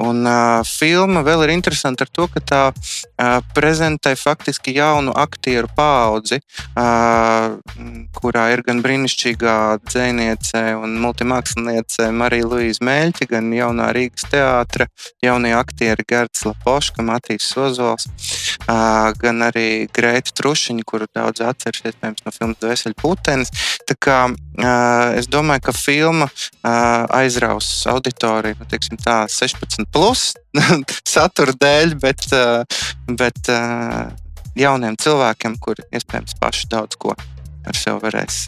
Un 0.00 0.24
uh, 0.24 0.62
filma 0.64 1.20
vēl 1.24 1.44
ir 1.44 1.52
interesanta 1.52 2.06
ar 2.06 2.10
to, 2.14 2.24
ka 2.32 2.40
tā 2.40 2.60
uh, 2.72 3.40
prezentē 3.56 4.14
faktiski 4.16 4.72
jaunu 4.78 5.12
aktieru 5.12 5.68
paudzi, 5.76 6.38
uh, 6.72 7.58
kurā 8.16 8.46
ir 8.54 8.64
gan 8.64 8.80
brīnišķīgā 8.84 9.56
dziniece 9.84 10.62
un 10.80 10.96
multimāksliniece 11.02 12.08
Marija 12.16 12.48
Luīza 12.48 12.86
Mēļķa, 12.88 13.28
gan 13.34 13.50
jaunā 13.52 13.90
Rīgas 13.96 14.24
teātra 14.32 14.88
jaunie 15.24 15.52
aktieri 15.58 16.06
Gerts 16.08 16.46
Lapoška, 16.48 17.04
Matīs 17.04 17.50
Sozols, 17.52 18.08
uh, 18.08 19.12
gan 19.20 19.44
arī 19.50 19.84
Grēta 19.92 20.32
Trušiņa, 20.40 20.86
kuru 20.88 21.10
daudz 21.12 21.44
atceras 21.44 21.84
iespējams 21.84 22.24
no 22.24 22.32
filmas 22.32 22.62
Dvēseli 22.64 22.96
Putenis. 22.96 23.52
Tā 23.84 23.98
kā 24.00 24.18
uh, 24.32 25.20
es 25.20 25.28
domāju, 25.28 25.66
ka 25.68 25.76
filma 25.76 26.30
uh, 26.30 27.04
aizraus 27.20 27.68
auditoriju, 27.90 28.62
nu, 28.62 28.70
teiksim 28.70 28.96
tā, 29.00 29.26
16 29.28 29.89
plus 29.94 30.30
satura 31.14 31.54
dēļ, 31.60 31.96
bet, 32.02 32.26
uh, 32.36 32.64
bet 33.18 33.52
uh, 33.52 34.08
jauniem 34.58 34.98
cilvēkiem, 35.00 35.58
kuri 35.62 35.86
iespējams 35.94 36.38
paši 36.40 36.70
daudz 36.72 36.98
ko 37.00 37.14
ar 37.14 37.76
sevi 37.76 38.00
varēs 38.06 38.46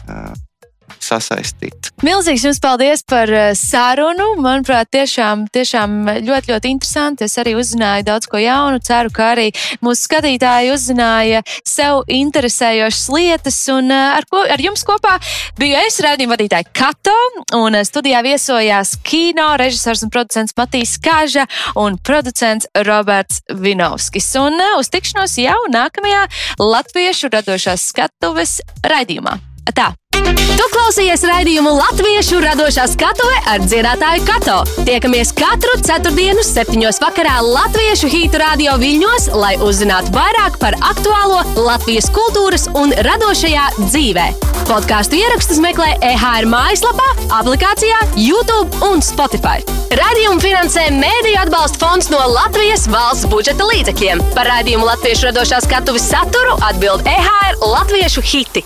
uh, 0.83 0.93
sasaistīt. 1.03 1.91
Milzīgs 2.03 2.45
jums 2.47 2.59
paldies 2.63 3.03
par 3.07 3.31
eh, 3.31 3.51
sarunu. 3.57 4.33
Manuprāt, 4.43 4.89
tiešām, 4.93 5.47
tiešām 5.53 5.95
ļoti, 6.25 6.51
ļoti 6.51 6.71
interesanti. 6.73 7.27
Es 7.27 7.37
arī 7.41 7.55
uzzināju 7.59 8.07
daudz 8.07 8.29
ko 8.31 8.41
jaunu. 8.41 8.81
Ceru, 8.83 9.11
ka 9.13 9.31
arī 9.33 9.49
mūsu 9.83 10.07
skatītāji 10.07 10.73
uzzināja 10.73 11.43
sev 11.67 12.03
interesējošas 12.11 13.07
lietas. 13.13 13.59
Un 13.73 13.91
eh, 13.93 14.17
ar, 14.17 14.27
ko, 14.29 14.43
ar 14.43 14.63
jums 14.63 14.85
kopā 14.87 15.17
biju 15.59 15.79
es, 15.83 15.99
rādījuma 16.03 16.37
vadītāja 16.37 16.69
Kato, 16.75 17.15
un 17.59 17.79
eh, 17.79 17.87
studijā 17.87 18.23
viesojās 18.25 18.97
kino 19.05 19.53
režisors 19.61 20.05
un 20.05 20.13
producents 20.13 20.55
Matīs 20.59 20.97
Kaža 21.03 21.47
un 21.79 21.97
producents 22.03 22.69
Roberts 22.87 23.43
Vinovskis. 23.63 24.29
Un 24.39 24.59
uz 24.79 24.91
tikšanos 24.93 25.37
jau 25.41 25.59
nākamajā 25.73 26.27
Latviešu 26.61 27.31
radošās 27.33 27.89
skatuves 27.93 28.59
raidījumā. 28.87 29.39
Tā! 29.73 29.93
Tu 30.13 30.65
klausījies 30.69 31.23
raidījumu 31.25 31.71
Latviešu 31.73 32.37
radošā 32.43 32.85
skatuve 32.91 33.39
ar 33.49 33.63
dziedātāju 33.65 34.25
Kato. 34.27 34.57
Tiekamies 34.85 35.33
katru 35.35 35.73
ceturtdienu, 35.81 36.43
septiņos 36.45 37.01
vakarā 37.01 37.39
Latviešu 37.45 38.11
hītu 38.11 38.41
radio 38.41 38.75
viļņos, 38.81 39.31
lai 39.33 39.55
uzzinātu 39.65 40.13
vairāk 40.15 40.59
par 40.61 40.77
aktuālo 40.91 41.41
Latvijas 41.57 42.11
kultūras 42.13 42.67
un 42.79 42.93
radošajā 43.07 43.69
dzīvē. 43.81 44.27
Podkāstu 44.69 45.17
ierakstus 45.19 45.59
meklē 45.63 45.95
EHR 46.05 46.47
mājaslapā, 46.47 47.09
aplikācijā, 47.41 47.99
YouTube 48.15 48.83
un 48.87 49.03
Spotify. 49.03 49.65
Radījumu 49.93 50.39
finansē 50.41 50.85
Mēdīļu 50.95 51.41
atbalsta 51.41 51.81
fonds 51.81 52.07
no 52.13 52.21
Latvijas 52.31 52.87
valsts 52.93 53.27
budžeta 53.33 53.67
līdzekļiem. 53.73 54.23
Par 54.37 54.47
raidījumu 54.49 54.87
Latviešu 54.87 55.31
radošā 55.31 55.59
skatuves 55.65 56.07
saturu 56.13 56.55
atbild 56.69 57.03
EHR 57.09 57.59
Latviešu 57.65 58.23
hiti. 58.23 58.63